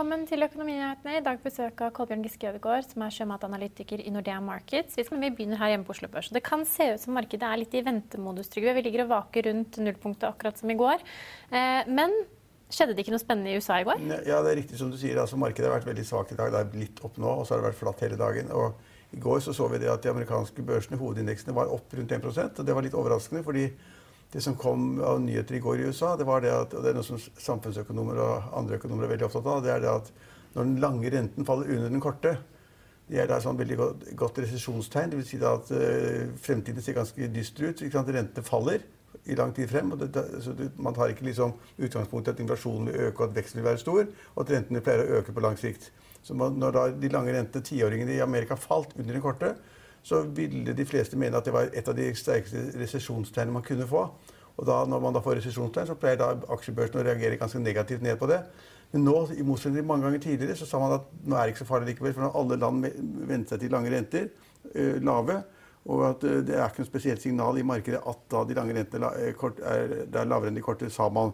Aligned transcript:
Velkommen 0.00 0.22
til 0.24 0.40
Økonominyhetene. 0.40 1.18
I 1.18 1.20
dag 1.20 1.42
besøk 1.44 1.82
av 1.84 1.90
Kolbjørn 1.92 2.22
Giske 2.24 2.48
Ødegaard, 2.48 2.86
som 2.88 3.02
er 3.04 3.12
sjømatanalytiker 3.12 4.00
i 4.00 4.08
Nordea 4.08 4.38
Markets. 4.40 4.96
Vi, 4.96 5.04
begynner 5.04 5.60
her 5.60 5.74
hjemme 5.74 5.84
på 5.84 5.92
Oslo 5.92 6.08
Børs. 6.08 6.30
Det 6.32 6.40
kan 6.40 6.64
se 6.64 6.86
ut 6.94 7.02
som 7.02 7.12
markedet 7.18 7.44
er 7.44 7.60
litt 7.60 7.76
i 7.76 7.82
ventemodus, 7.84 8.48
Trygve. 8.48 8.72
Vi 8.78 8.86
ligger 8.86 9.02
og 9.04 9.10
vaker 9.10 9.50
rundt 9.50 9.76
nullpunktet 9.76 10.24
akkurat 10.30 10.56
som 10.56 10.72
i 10.72 10.78
går. 10.80 11.04
Eh, 11.52 11.92
men 11.92 12.16
skjedde 12.72 12.96
det 12.96 13.04
ikke 13.04 13.12
noe 13.12 13.20
spennende 13.20 13.52
i 13.52 13.60
USA 13.60 13.82
i 13.82 13.88
går? 13.90 14.00
Ja, 14.24 14.40
det 14.40 14.54
er 14.54 14.58
riktig 14.62 14.80
som 14.80 14.88
du 14.88 14.96
sier. 14.96 15.20
Altså, 15.20 15.36
markedet 15.36 15.68
har 15.68 15.76
vært 15.76 15.92
veldig 15.92 16.08
svakt 16.08 16.32
i 16.32 16.40
dag. 16.40 16.48
Det 16.56 16.64
er 16.64 16.80
litt 16.86 17.04
opp 17.04 17.20
nå, 17.20 17.36
og 17.36 17.44
så 17.44 17.58
har 17.58 17.60
det 17.60 17.68
vært 17.68 17.82
flatt 17.82 18.04
hele 18.08 18.16
dagen. 18.24 18.48
Og 18.56 18.80
I 19.12 19.20
går 19.20 19.44
så, 19.44 19.52
så 19.52 19.68
vi 19.68 19.84
det 19.84 19.92
at 19.92 20.00
de 20.00 20.14
amerikanske 20.14 20.64
børsene, 20.64 21.02
hovedindeksene, 21.04 21.58
var 21.60 21.76
opp 21.76 21.92
rundt 21.92 22.16
1% 22.22 22.64
og 22.64 22.64
Det 22.64 22.78
var 22.78 22.88
litt 22.88 22.96
overraskende. 22.96 23.44
fordi 23.44 23.68
det 24.30 24.42
som 24.44 24.54
kom 24.58 25.00
av 25.02 25.18
nyheter 25.22 25.58
i 25.58 25.62
går 25.62 25.80
i 25.80 25.88
USA, 25.90 26.14
det 26.16 26.26
var 26.28 26.44
det 26.44 26.52
at, 26.54 26.74
og 26.76 26.84
det 26.84 26.92
er 26.92 26.98
noe 27.00 27.06
som 27.06 27.18
samfunnsøkonomer 27.18 28.20
og 28.22 28.52
andre 28.60 28.78
økonomer 28.78 29.06
er 29.06 29.14
veldig 29.16 29.26
opptatt 29.26 29.48
av, 29.50 29.64
det 29.64 29.72
er 29.74 29.82
det 29.82 29.90
at 29.90 30.12
når 30.54 30.66
den 30.66 30.78
lange 30.82 31.10
renten 31.10 31.46
faller 31.46 31.70
under 31.74 31.90
den 31.90 32.02
korte, 32.02 32.36
det 33.10 33.18
er 33.18 33.26
da 33.26 33.40
sånn 33.42 33.58
veldig 33.58 33.76
godt, 33.78 34.06
godt 34.18 34.38
resesjonstegn. 34.44 35.10
Dvs. 35.10 35.30
Si 35.32 35.38
at 35.42 35.70
uh, 35.74 36.30
fremtiden 36.38 36.82
ser 36.84 36.94
ganske 36.94 37.30
dyster 37.34 37.70
ut. 37.70 37.82
Rentene 37.82 38.46
faller 38.46 38.84
i 39.26 39.34
lang 39.38 39.50
tid 39.54 39.66
frem. 39.70 39.90
og 39.92 40.04
det, 40.04 40.22
så 40.44 40.54
det, 40.54 40.70
Man 40.78 40.94
tar 40.94 41.10
ikke 41.10 41.26
liksom 41.26 41.56
utgangspunkt 41.78 42.28
i 42.28 42.34
at 42.34 42.42
inflasjonen 42.42 42.86
vil 42.86 43.08
øke 43.08 43.24
og 43.24 43.28
at 43.28 43.36
veksten 43.40 43.60
vil 43.60 43.66
være 43.66 43.82
stor, 43.82 44.06
og 44.34 44.44
at 44.44 44.54
rentene 44.54 44.82
pleier 44.84 45.02
å 45.02 45.18
øke 45.18 45.34
på 45.34 45.42
lang 45.42 45.58
sikt. 45.58 45.90
Så 46.22 46.36
man, 46.38 46.54
når 46.60 46.76
da 46.76 46.86
de 47.02 47.10
lange 47.10 47.34
rentene, 47.34 47.66
tiåringene 47.66 48.14
i 48.14 48.22
Amerika, 48.22 48.54
falt 48.54 48.94
under 48.96 49.16
den 49.16 49.24
korte, 49.24 49.54
så 50.02 50.22
ville 50.22 50.74
de 50.76 50.86
fleste 50.88 51.18
mene 51.20 51.36
at 51.36 51.46
det 51.46 51.54
var 51.54 51.70
et 51.76 51.88
av 51.88 51.96
de 51.96 52.08
sterkeste 52.16 52.70
resesjonstegnene 52.80 53.58
man 53.58 53.66
kunne 53.66 53.88
få. 53.88 54.06
Og 54.56 54.66
da, 54.68 54.82
når 54.88 55.00
man 55.00 55.14
da 55.16 55.22
får 55.24 55.38
resesjonstegn, 55.38 55.88
så 55.88 55.96
pleier 56.00 56.18
da 56.20 56.34
aksjebørsen 56.52 57.00
å 57.00 57.04
reagere 57.06 57.38
ganske 57.40 57.60
negativt 57.62 58.02
ned 58.04 58.18
på 58.20 58.28
det. 58.28 58.42
Men 58.92 59.06
nå, 59.06 59.14
i 59.38 59.44
motsetning 59.46 59.80
til 59.80 59.86
mange 59.86 60.08
ganger 60.08 60.22
tidligere, 60.24 60.56
så 60.58 60.66
sa 60.66 60.80
man 60.82 60.96
at 60.96 61.06
nå 61.22 61.36
er 61.36 61.46
det 61.46 61.54
ikke 61.54 61.62
så 61.62 61.68
farlig 61.68 61.92
likevel. 61.92 62.14
For 62.16 62.26
når 62.26 62.38
alle 62.40 62.58
land 62.58 62.88
venter 63.30 63.54
seg 63.54 63.62
til 63.62 63.72
lange 63.76 63.92
renter, 63.94 64.26
øh, 64.74 64.96
lave, 65.06 65.36
og 65.84 66.02
at 66.08 66.24
øh, 66.28 66.40
det 66.46 66.56
er 66.56 66.66
ikke 66.66 66.82
noe 66.82 66.90
spesielt 66.90 67.22
signal 67.22 67.58
i 67.58 67.64
markedet 67.64 68.02
at 68.10 68.26
da 68.32 68.42
de 68.48 68.56
lange 68.58 68.74
rentene 68.76 69.12
er, 69.16 69.94
det 70.10 70.20
er 70.20 70.28
lavere 70.28 70.50
enn 70.50 70.58
de 70.58 70.64
korte, 70.64 70.90
sa 70.92 71.08
man. 71.08 71.32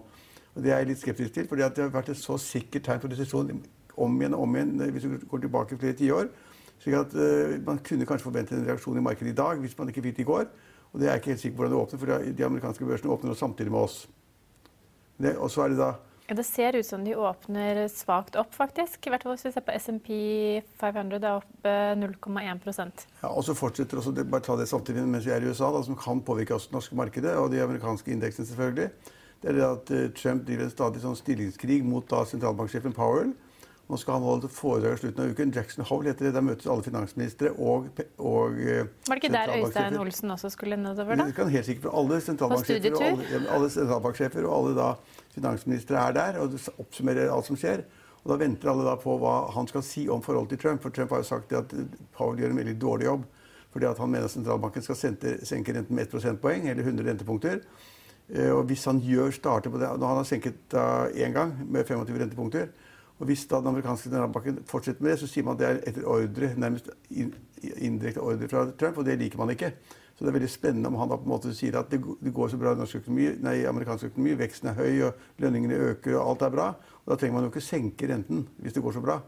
Og 0.55 0.63
Det 0.63 0.73
er 0.73 0.79
jeg 0.79 0.93
litt 0.93 1.01
skeptisk 1.01 1.35
til, 1.35 1.49
for 1.49 1.59
det 1.59 1.67
har 1.67 1.91
vært 1.93 2.13
et 2.13 2.21
så 2.21 2.39
sikkert 2.41 2.87
tegn 2.87 3.01
på 3.03 3.11
resesjon 3.13 3.51
om 3.97 4.21
igjen 4.21 4.37
og 4.37 4.45
om 4.45 4.55
igjen 4.57 4.93
hvis 4.93 5.09
du 5.09 5.17
går 5.29 5.43
tilbake 5.45 5.81
flere 5.81 5.97
tiår. 5.97 6.31
Slik 6.83 6.97
at 6.99 7.15
uh, 7.17 7.57
Man 7.67 7.79
kunne 7.85 8.07
kanskje 8.09 8.29
forvente 8.29 8.57
en 8.57 8.67
reaksjon 8.67 8.99
i 8.99 9.05
markedet 9.05 9.33
i 9.33 9.37
dag 9.37 9.61
hvis 9.63 9.77
man 9.79 9.93
ikke 9.93 10.05
fikk 10.09 10.19
det 10.19 10.27
i 10.27 10.31
går. 10.33 10.49
Og 10.93 11.01
det 11.01 11.09
er 11.09 11.17
jeg 11.17 11.23
ikke 11.23 11.33
helt 11.35 11.43
sikker 11.43 11.57
på 11.57 11.63
hvordan 11.63 11.75
det 11.75 11.83
åpner, 11.83 12.01
for 12.01 12.37
de 12.39 12.45
amerikanske 12.47 12.87
børsene 12.89 13.13
åpner 13.13 13.33
nå 13.33 13.39
samtidig 13.39 13.73
med 13.73 13.81
oss. 13.85 13.97
Det, 15.17 15.33
og 15.37 15.51
så 15.51 15.65
er 15.65 15.73
det 15.73 15.81
da 15.81 15.95
ja, 16.27 16.35
Det 16.35 16.45
ser 16.45 16.77
ut 16.77 16.87
som 16.87 17.05
de 17.05 17.15
åpner 17.17 17.83
svakt 17.93 18.37
opp, 18.37 18.55
faktisk. 18.55 19.07
I 19.07 19.13
hvert 19.13 19.23
fall 19.25 19.37
hvis 19.37 19.47
vi 19.47 19.53
ser 19.55 19.65
på 19.67 19.77
SMP 19.79 20.09
500, 20.81 21.21
det 21.23 21.29
er 21.29 21.39
opp 21.39 21.69
0,1% 22.01 23.05
Ja, 23.23 23.31
Og 23.31 23.45
så 23.47 23.55
fortsetter 23.55 24.01
også, 24.01 24.15
det, 24.17 24.27
bare 24.31 24.45
ta 24.45 24.57
det 24.59 24.69
samtidig 24.69 25.05
mens 25.07 25.29
vi 25.29 25.35
er 25.37 25.45
i 25.45 25.53
USA, 25.53 25.71
da, 25.75 25.85
som 25.87 25.99
kan 26.01 26.25
påvirke 26.27 26.57
oss 26.57 26.67
det 26.71 26.77
norske 26.77 26.99
markedet, 26.99 27.37
og 27.39 27.53
de 27.53 27.63
amerikanske 27.63 28.13
indeksene 28.13 28.49
selvfølgelig. 28.49 28.91
Det 29.43 29.53
er 29.53 29.59
det 29.59 29.67
at 29.67 29.93
uh, 29.93 30.07
Trump 30.17 30.47
driver 30.49 30.67
en 30.67 30.73
stadig 30.75 31.05
sånn 31.05 31.19
stillingskrig 31.19 31.83
mot 31.87 32.09
da 32.11 32.25
sentralbanksjefen 32.27 32.97
Powell. 32.97 33.37
Nå 33.87 33.97
skal 34.03 34.17
han 34.17 34.25
holde 34.27 34.49
foredrag 34.51 34.97
i 34.97 34.99
slutten 34.99 35.23
av 35.23 35.29
uken. 35.31 35.53
Jackson 35.55 35.85
Hole 35.87 36.11
heter 36.11 36.27
det. 36.27 36.33
Der 36.35 36.43
møtes 36.43 36.67
alle 36.67 36.83
finansministre 36.83 37.53
og, 37.55 38.01
og 38.19 38.57
eh, 38.59 38.89
Var 39.07 39.13
det 39.13 39.21
ikke 39.21 39.31
der 39.37 39.53
Øystein 39.61 39.99
Olsen 40.03 40.35
også 40.35 40.51
skulle 40.51 40.79
nedover, 40.81 41.15
da? 41.21 41.29
Det 41.29 41.37
kan 41.37 41.53
helt 41.53 41.69
sikkert 41.69 41.87
for 41.87 42.01
alle 42.01 42.19
sentralbanksjefer 42.25 42.97
og 42.97 43.05
alle, 43.07 43.45
alle 43.55 43.69
sentralbanksjefer 43.71 44.49
og 44.49 44.57
alle 44.57 44.75
da 44.81 44.89
finansministre 45.37 46.01
er 46.03 46.17
der 46.19 46.41
og 46.43 46.59
oppsummerer 46.83 47.31
alt 47.31 47.47
som 47.47 47.61
skjer. 47.61 47.85
Og 48.25 48.33
Da 48.33 48.41
venter 48.43 48.73
alle 48.73 48.89
da 48.89 48.97
på 48.99 49.15
hva 49.23 49.37
han 49.55 49.71
skal 49.71 49.85
si 49.87 50.09
om 50.11 50.25
forholdet 50.25 50.57
til 50.57 50.65
Trump. 50.65 50.83
For 50.83 50.91
Trump 50.91 51.15
har 51.15 51.23
jo 51.23 51.29
sagt 51.29 51.55
at 51.55 51.75
Powell 52.17 52.43
gjør 52.43 52.57
en 52.57 52.63
veldig 52.65 52.75
dårlig 52.83 53.07
jobb. 53.07 53.29
Fordi 53.77 53.87
at 53.87 54.03
han 54.03 54.11
mener 54.11 54.33
sentralbanken 54.33 54.83
skal 54.83 54.99
senke 54.99 55.77
renten 55.77 55.95
med 55.95 56.09
1 56.09 56.11
prosentpoeng, 56.11 56.67
eller 56.73 56.83
100 56.83 57.07
rentepunkter. 57.07 57.63
Eh, 58.35 58.51
og 58.51 58.65
hvis 58.67 58.83
han 58.91 58.99
gjør 58.99 59.31
starter 59.31 59.71
på 59.71 59.79
det, 59.79 59.93
Når 59.95 60.07
han 60.09 60.17
har 60.17 60.27
senket 60.27 60.75
én 61.15 61.33
gang 61.33 61.55
med 61.71 61.87
25 61.87 62.19
rentepunkter, 62.25 62.67
og 63.19 63.27
Hvis 63.27 63.47
da 63.49 63.61
den 63.61 63.71
amerikanske 63.71 64.11
generalbanken 64.11 64.59
fortsetter 64.69 65.03
med 65.03 65.11
det, 65.11 65.21
så 65.21 65.27
sier 65.31 65.45
man 65.45 65.57
at 65.57 65.61
det 65.61 65.69
er 65.69 65.79
etter 65.89 66.05
ordre, 66.05 66.51
nærmest 66.57 66.91
indirekte 67.81 68.21
ordre 68.21 68.49
fra 68.49 68.67
Trump, 68.77 68.99
og 68.99 69.07
det 69.07 69.19
liker 69.19 69.41
man 69.41 69.51
ikke. 69.55 69.73
Så 70.17 70.25
det 70.25 70.29
er 70.29 70.37
veldig 70.37 70.51
spennende 70.51 70.89
om 70.89 70.95
han 71.01 71.09
da 71.09 71.17
på 71.17 71.29
en 71.29 71.33
måte 71.33 71.55
sier 71.57 71.77
at 71.77 71.91
det, 71.93 72.01
går 72.33 72.49
så 72.53 72.61
bra 72.61 72.73
i 72.73 72.79
norsk 72.81 73.03
økonomi, 73.03 73.31
nei, 73.45 73.57
amerikansk 73.69 74.11
økonomi, 74.11 74.37
veksten 74.37 74.71
er 74.73 74.79
høy, 74.79 75.03
og 75.09 75.43
lønningene 75.45 75.81
øker, 75.91 76.17
og 76.17 76.31
alt 76.31 76.45
er 76.47 76.55
bra. 76.55 76.69
Og 77.05 77.11
Da 77.13 77.19
trenger 77.21 77.37
man 77.37 77.45
jo 77.45 77.53
ikke 77.53 77.65
senke 77.65 78.09
renten 78.09 78.47
hvis 78.61 78.77
det 78.77 78.85
går 78.85 78.97
så 78.97 79.05
bra. 79.05 79.19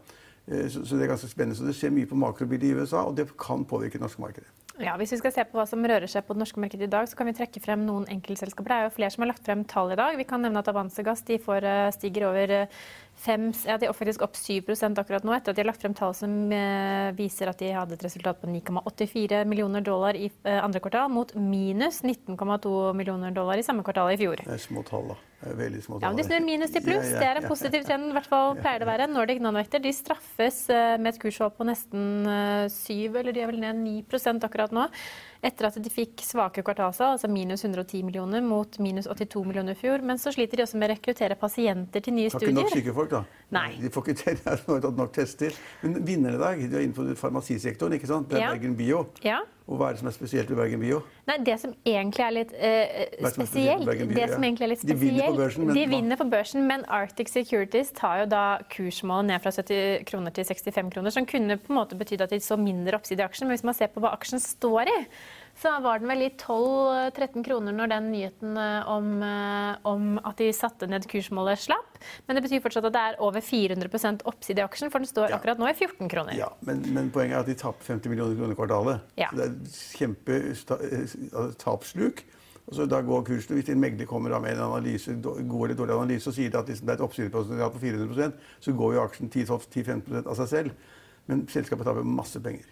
Eh, 0.49 0.65
så, 0.69 0.81
det 0.95 1.05
er 1.05 1.11
ganske 1.13 1.29
spennende. 1.29 1.57
Så 1.57 1.67
det 1.67 1.75
skjer 1.77 1.93
mye 1.93 2.09
på 2.09 2.17
makrobildet 2.17 2.71
i 2.71 2.73
USA, 2.79 3.03
og 3.05 3.17
det 3.17 3.27
kan 3.37 3.65
påvirke 3.69 3.99
det 3.99 4.05
norske 4.05 4.21
markedet. 4.21 4.49
Ja, 4.79 4.93
Hvis 4.97 5.11
vi 5.11 5.17
skal 5.19 5.33
se 5.35 5.43
på 5.43 5.59
hva 5.59 5.65
som 5.67 5.83
rører 5.83 6.07
seg 6.07 6.23
på 6.23 6.33
det 6.33 6.39
norske 6.39 6.61
markedet 6.63 6.87
i 6.87 6.91
dag, 6.91 7.07
så 7.11 7.17
kan 7.19 7.27
vi 7.27 7.35
trekke 7.35 7.59
frem 7.59 7.81
noen 7.83 8.07
enkeltselskaper. 8.09 8.71
Det 8.71 8.77
er 8.77 8.85
jo 8.87 8.93
flere 8.95 9.11
som 9.11 9.25
har 9.25 9.33
lagt 9.33 9.45
frem 9.45 9.65
tall 9.67 9.91
i 9.91 9.97
dag. 9.99 10.15
Vi 10.15 10.25
kan 10.25 10.41
nevne 10.41 10.63
at 10.63 10.71
får, 11.43 11.63
eh, 11.67 11.91
stiger 11.91 12.29
over 12.29 12.49
eh, 12.49 12.67
fem, 13.19 13.49
ja, 13.67 13.77
de 13.79 13.87
er 13.89 13.95
faktisk 13.95 14.23
opp 14.25 14.37
7% 14.37 14.99
akkurat 15.01 15.25
nå, 15.27 15.33
etter 15.35 15.51
at 15.51 15.57
de 15.57 15.63
har 15.63 15.69
lagt 15.69 15.83
frem 15.83 15.95
tall 15.97 16.15
som 16.17 16.33
eh, 16.55 17.09
viser 17.17 17.51
at 17.51 17.61
de 17.61 17.71
hadde 17.75 17.97
et 17.97 18.05
resultat 18.05 18.39
på 18.41 18.49
9,84 18.51 19.43
millioner 19.49 19.83
dollar 19.85 20.17
i 20.17 20.29
eh, 20.29 20.59
andre 20.59 20.81
kvartal, 20.83 21.09
mot 21.13 21.33
minus 21.35 22.01
19,2 22.05 22.73
millioner 22.97 23.35
dollar 23.35 23.59
i 23.59 23.65
samme 23.65 23.83
kvartal 23.87 24.13
i 24.13 24.19
fjor. 24.19 24.43
Det 24.45 24.55
er 24.55 24.63
små 24.63 24.85
tall, 24.87 25.11
da. 25.13 25.19
Det 25.39 25.55
veldig 25.55 25.81
små 25.85 25.97
tall. 25.97 26.03
Ja, 26.03 26.11
men 26.11 26.19
De 26.19 26.27
snur 26.27 26.43
minus 26.43 26.75
til 26.75 26.83
pluss. 26.83 27.13
Det 27.15 27.23
er 27.23 27.39
en 27.39 27.47
positiv 27.47 27.85
trend. 27.87 28.09
I 28.11 28.15
hvert 28.17 28.27
fall 28.27 28.57
pleier 28.59 28.81
det 28.81 28.87
å 28.87 28.89
være. 28.89 29.07
Nordic 29.11 29.39
Nanovekter 29.43 29.83
de 29.83 29.93
straffes 29.95 30.65
eh, 30.73 30.97
med 30.99 31.13
et 31.13 31.21
kurshopp 31.21 31.55
på 31.59 31.67
nesten 31.69 32.27
7, 32.75 33.19
eller 33.21 33.35
de 33.35 33.43
er 33.43 33.51
vel 33.51 33.61
ned 33.63 33.79
9% 33.85 34.47
akkurat 34.47 34.75
nå 34.75 34.89
etter 35.41 35.69
at 35.69 35.77
de 35.79 35.91
fikk 35.91 36.23
svake 36.25 36.63
kvartalsal, 36.65 37.15
altså 37.15 37.29
minus 37.31 37.63
110 37.63 38.03
millioner 38.03 38.43
mot 38.43 38.79
minus 38.83 39.07
82 39.07 39.43
millioner 39.47 39.77
i 39.77 39.79
fjor. 39.79 40.03
Men 40.05 40.19
så 40.19 40.33
sliter 40.35 40.59
de 40.59 40.65
også 40.65 40.79
med 40.79 40.89
å 40.89 40.93
rekruttere 40.95 41.37
pasienter 41.39 42.03
til 42.03 42.17
nye 42.17 42.31
studier. 42.33 42.51
Har 42.57 42.65
ikke 42.65 42.75
nok 42.75 42.81
syke 42.81 42.95
folk, 42.97 43.13
da. 43.13 43.23
Nei. 43.55 43.69
De 43.79 43.91
får 43.93 44.11
ikke 44.13 44.35
tatt 44.43 44.89
nok 45.03 45.13
tester. 45.15 45.55
Men 45.83 46.01
vinneren 46.07 46.35
i 46.39 46.43
dag, 46.43 46.65
de 46.65 46.81
er 46.81 46.87
innenfor 46.87 47.13
farmasisektoren, 47.19 47.95
ikke 47.99 48.11
sant? 48.11 48.27
Det 48.31 48.41
er 48.41 48.47
ja. 48.49 48.51
Bergen 48.57 48.75
Bio. 48.79 49.05
Ja. 49.25 49.39
Og 49.69 49.77
hva 49.77 49.91
er 49.91 49.97
det 49.97 50.01
som 50.01 50.09
er 50.09 50.15
spesielt 50.15 50.49
ved 50.49 50.57
Bergen 50.57 50.81
Bio? 50.81 50.99
Nei, 51.29 51.35
Det 51.45 51.55
som 51.61 51.73
egentlig 51.85 52.23
er 52.25 52.33
litt 52.33 52.53
uh, 52.57 53.27
spesielt 53.29 53.85
Bio, 53.85 54.07
det 54.17 54.29
som 54.31 54.45
egentlig 54.47 54.65
er 54.65 54.71
litt 54.71 54.81
spesielt, 54.81 55.03
De 55.03 55.11
vinner 55.11 55.27
på 55.29 55.37
børsen, 55.37 55.67
men, 55.67 55.77
de 55.77 55.83
vinner 55.91 56.19
på 56.21 56.27
børsen, 56.31 56.63
men 56.71 56.85
Arctic 56.99 57.29
Securities 57.29 57.91
tar 57.97 58.23
jo 58.23 58.29
da 58.31 58.45
kursmålet 58.73 59.29
ned 59.29 59.43
fra 59.43 59.53
70 59.53 60.07
kroner 60.09 60.33
til 60.33 60.47
65 60.49 60.89
kroner, 60.95 61.13
som 61.13 61.27
kunne 61.29 61.59
på 61.61 61.73
en 61.73 61.77
måte 61.77 61.99
betydd 61.99 62.25
at 62.25 62.33
de 62.33 62.41
så 62.41 62.57
mindre 62.57 62.97
oppside 62.97 63.21
i 63.21 63.27
aksjen. 63.27 63.45
Men 63.45 63.59
hvis 63.59 63.67
man 63.69 63.77
ser 63.77 63.93
på 63.93 64.01
hva 64.01 64.15
aksjen 64.17 64.41
står 64.41 64.89
i, 64.89 64.97
så 65.61 65.79
var 65.83 65.99
den 65.99 66.07
vel 66.07 66.21
i 66.23 66.29
12-13 66.39 67.43
kroner 67.43 67.73
når 67.75 67.87
den 67.91 68.05
nyheten 68.13 68.57
eh, 68.59 68.87
om, 68.87 69.23
eh, 69.25 69.75
om, 69.87 70.19
at 70.23 70.37
de 70.39 70.53
satte 70.55 70.87
ned 70.87 71.07
kursmålet 71.11 71.59
slapp. 71.59 71.97
Men 72.27 72.35
det 72.37 72.43
betyr 72.45 72.61
fortsatt 72.63 72.87
at 72.87 72.95
det 72.95 73.03
er 73.09 73.15
over 73.25 73.41
400% 73.43 74.23
oppside 74.29 74.59
i 74.61 74.65
aksjen, 74.65 74.91
for 74.93 74.99
den 75.03 75.11
står 75.11 75.27
ja. 75.33 75.37
akkurat 75.39 75.59
nå 75.59 75.65
i 75.67 75.75
14 75.75 76.11
kroner. 76.11 76.33
Ja, 76.39 76.49
men, 76.67 76.77
men, 76.95 77.05
poenget 77.11 77.35
er 77.35 77.41
at 77.43 77.51
de 77.51 77.57
taper 77.59 77.83
50 77.91 78.09
millioner 78.13 78.35
kroner 78.39 78.53
i 78.55 78.59
kvartalet. 78.61 78.97
Ja. 79.19 79.29
Så 79.33 79.37
det 79.41 79.47
er 79.49 79.55
kjempetapssluk. 79.99 82.17
Og 82.69 82.73
så 82.77 82.81
da 82.85 82.99
går 83.01 83.23
kursen, 83.25 83.57
Hvis 83.57 83.69
en 83.73 83.81
megler 83.81 84.05
kommer 84.05 84.29
med 84.39 84.53
en 84.53 84.69
analyse, 84.69 85.09
god 85.23 85.63
eller 85.65 85.75
dårlig 85.75 85.93
analyse 85.95 86.29
og 86.29 86.35
sier 86.37 86.53
at 86.53 86.67
det 86.69 86.77
er 86.77 86.93
et 86.93 87.01
oppsidepotensial 87.01 87.71
på 87.73 87.81
400% 87.81 88.37
så 88.61 88.69
går 88.77 88.93
jo 88.93 89.01
aksjen 89.01 89.25
10-15 89.33 90.21
av 90.21 90.35
seg 90.37 90.47
selv. 90.51 90.69
Men 91.25 91.49
selskapet 91.49 91.89
taper 91.89 92.05
masse 92.05 92.37
penger. 92.41 92.65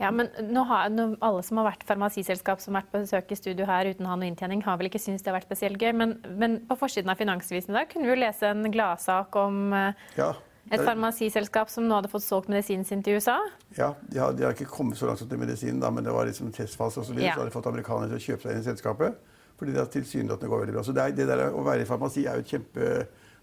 Ja, 0.00 0.10
men 0.10 0.30
nå 0.48 0.64
har, 0.64 0.88
nå, 0.88 1.10
Alle 1.20 1.42
som 1.44 1.60
har 1.60 1.70
vært 1.70 1.84
farmasiselskap 1.88 2.62
som 2.62 2.74
har 2.74 2.82
vært 2.82 2.92
på 2.94 3.02
besøk 3.04 3.32
i 3.34 3.36
studio 3.38 3.66
her 3.68 3.90
uten 3.92 4.06
å 4.08 4.14
ha 4.14 4.16
noe 4.16 4.30
inntjening, 4.30 4.62
har 4.64 4.78
vel 4.80 4.88
ikke 4.88 5.02
syntes 5.02 5.22
det 5.26 5.28
har 5.32 5.36
vært 5.36 5.50
spesielt 5.50 5.80
gøy. 5.80 5.92
Men, 5.92 6.14
men 6.40 6.60
på 6.68 6.78
forsiden 6.80 7.12
av 7.12 7.20
Finansavisen 7.20 7.74
i 7.74 7.78
dag 7.82 7.90
kunne 7.90 8.08
vi 8.08 8.14
jo 8.14 8.20
lese 8.22 8.48
en 8.48 8.64
gladsak 8.72 9.36
om 9.36 9.74
ja. 10.16 10.32
Et 10.70 10.82
farmasiselskap 10.86 11.70
som 11.72 11.86
nå 11.88 11.96
hadde 11.96 12.10
fått 12.12 12.22
solgt 12.22 12.50
medisinen 12.52 12.84
sin 12.86 13.00
til 13.02 13.16
USA? 13.18 13.38
Ja, 13.74 13.88
de 14.06 14.20
har, 14.22 14.34
de 14.36 14.44
har 14.46 14.54
ikke 14.54 14.68
kommet 14.70 14.98
så 15.00 15.08
langt 15.08 15.22
til 15.24 15.40
medisinen, 15.40 15.80
da, 15.82 15.90
men 15.90 16.06
det 16.06 16.12
var 16.14 16.28
liksom 16.28 16.52
testfase. 16.54 17.00
Og 17.00 17.08
så, 17.08 17.14
videre, 17.14 17.32
Ja. 17.32 17.34
så 17.34 17.42
har 17.42 17.48
de 17.48 17.54
fått 17.56 17.66
amerikanere 17.66 18.12
til 18.12 18.20
å 18.20 18.24
kjøpe 18.28 18.44
seg 18.44 18.52
inn 18.54 18.62
i 18.62 18.68
selskapet. 18.68 19.16
Fordi 19.58 19.74
det 19.74 19.86
tilsynelatende 19.92 20.48
går 20.52 20.62
veldig 20.62 20.76
bra. 20.76 20.84
Så 20.86 20.94
det, 20.94 21.02
er, 21.02 21.16
det 21.16 21.26
der 21.28 21.42
å 21.50 21.64
være 21.66 21.82
i 21.82 21.88
farmasi 21.88 22.22
er 22.24 22.38
jo 22.38 22.44
et 22.44 22.52
kjempe 22.54 22.92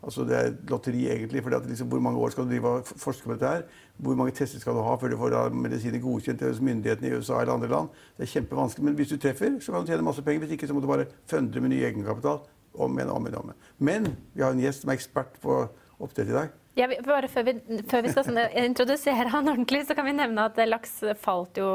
Altså 0.03 0.23
det 0.23 0.35
er 0.37 0.53
lotteri, 0.69 1.07
egentlig. 1.09 1.45
at 1.53 1.65
liksom, 1.65 1.87
Hvor 1.87 1.99
mange 1.99 2.19
år 2.19 2.29
skal 2.29 2.43
du 2.43 2.49
drive 2.49 2.67
og 2.67 2.85
forske 2.85 3.23
på 3.23 3.33
dette 3.33 3.47
her? 3.47 3.61
Hvor 3.97 4.15
mange 4.15 4.31
tester 4.31 4.59
skal 4.59 4.73
du 4.73 4.81
ha 4.81 4.95
før 4.95 5.07
du 5.07 5.17
får 5.17 5.49
medisiner 5.49 5.99
godkjent 5.99 6.41
hos 6.41 6.61
myndighetene 6.61 7.07
i 7.07 7.17
USA 7.17 7.41
eller 7.41 7.53
andre 7.53 7.67
land? 7.67 7.89
Det 8.17 8.23
er 8.23 8.31
kjempevanskelig. 8.33 8.85
Men 8.85 8.93
hvis 8.93 9.09
du 9.09 9.17
treffer, 9.17 9.59
så 9.59 9.71
kan 9.71 9.81
du 9.81 9.87
tjene 9.87 10.03
masse 10.03 10.21
penger. 10.21 10.39
Hvis 10.39 10.51
ikke, 10.51 10.67
så 10.67 10.73
må 10.73 10.79
du 10.79 10.87
bare 10.87 11.05
fundre 11.25 11.61
med 11.61 11.69
ny 11.69 11.81
egenkapital. 11.83 12.39
Om 12.73 12.99
igjen, 12.99 13.09
om 13.09 13.25
igjen, 13.25 13.37
om 13.37 13.49
igjen. 13.49 13.61
Men 13.79 14.15
vi 14.33 14.41
har 14.41 14.51
en 14.51 14.59
gjest 14.61 14.81
som 14.81 14.89
er 14.89 14.99
ekspert 14.99 15.41
på 15.41 15.67
oppdrett 15.99 16.29
i 16.29 16.37
dag. 16.37 16.53
Ja, 16.77 16.85
bare 17.01 17.25
før 17.31 17.47
vi, 17.47 17.53
før 17.89 18.03
vi 18.05 18.11
skal 18.13 18.25
sånn, 18.27 18.37
introdusere 18.61 19.31
han 19.33 19.49
ordentlig, 19.49 19.79
så 19.87 19.95
kan 19.97 20.05
vi 20.05 20.13
nevne 20.13 20.43
at 20.45 20.59
laks 20.69 20.99
falt 21.23 21.57
jo 21.57 21.65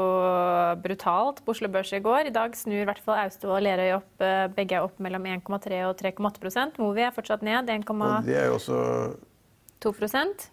brutalt 0.83 1.41
på 1.43 1.51
Oslo 1.51 1.67
Børs 1.73 1.91
i 1.91 1.99
går. 2.03 2.29
I 2.29 2.35
dag 2.35 2.55
snur 2.55 2.85
i 2.85 2.87
hvert 2.87 3.01
fall 3.03 3.19
Austevoll 3.25 3.59
og 3.59 3.65
Lerøy 3.65 3.91
opp. 3.97 4.23
eh, 4.23 4.47
Begge 4.55 4.79
er 4.79 4.87
opp 4.87 5.01
mellom 5.03 5.27
1,3 5.27 5.83
og 5.89 5.97
3,8% 5.99 6.79
Movi 6.79 7.03
er 7.03 7.11
fortsatt 7.15 7.43
ned 7.43 7.67
1,2 7.67 8.23
det 8.25 8.37
er 8.39 8.47
jo 8.47 8.55
også, 8.61 8.79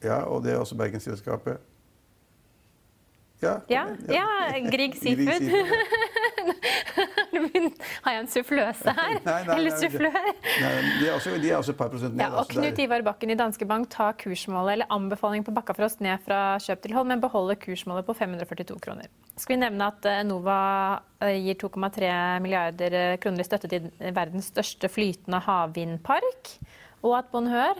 ja, 0.02 0.25
og 0.26 0.43
det 0.43 0.56
er 0.56 0.58
også 0.58 0.75
Bergensselskapet. 0.75 1.62
Ja, 3.40 3.54
Ja, 3.72 3.84
ja, 4.12 4.25
Grieg 4.70 4.94
Seafood. 5.00 5.46
Har 8.04 8.14
jeg 8.14 8.20
en 8.20 8.28
suffløse 8.31 8.92
her? 8.96 9.14
Nei, 9.25 9.37
nei, 9.46 9.54
Eller 9.56 9.76
sufflør? 9.81 10.16
De 11.00 11.06
er 11.08 11.14
også, 11.14 11.34
de 11.40 11.50
er 11.50 11.56
også 11.58 11.72
et 11.75 11.78
par 11.78 11.90
prosent 11.92 12.14
ned. 12.16 12.25
Ja, 12.25 12.31
og 12.34 12.42
altså, 12.42 12.58
er- 12.60 12.66
Knut 12.70 12.82
Ivar 12.84 13.04
Bakken 13.06 13.32
i 13.32 13.37
Danske 13.38 13.66
Bank 13.69 13.88
tar 13.92 14.12
kursmålet 14.20 14.75
eller 14.76 14.90
anbefaling 14.92 15.44
på 15.46 15.54
Bakkafrost 15.56 16.02
ned 16.04 16.20
fra 16.26 16.40
kjøp 16.62 16.82
til 16.84 16.96
hold, 16.96 17.08
men 17.12 17.22
beholder 17.22 17.58
kursmålet 17.60 18.06
på 18.08 18.16
542 18.19 18.81
kroner. 18.84 19.08
Skal 19.40 19.56
vi 19.56 19.60
nevne 19.64 19.88
at 19.88 20.04
Nova 20.28 20.40
Enova 20.40 20.58
eh, 21.20 21.38
gir 21.44 21.56
2,3 21.60 22.10
milliarder 22.44 22.96
eh, 22.96 23.16
kroner 23.22 23.40
i 23.40 23.46
støtte 23.48 23.69
til 23.70 23.88
verdens 24.16 24.50
største 24.52 24.88
flytende 24.92 25.40
havvindpark, 25.46 26.54
og 27.04 27.16
at 27.19 27.31
Bonheur 27.32 27.78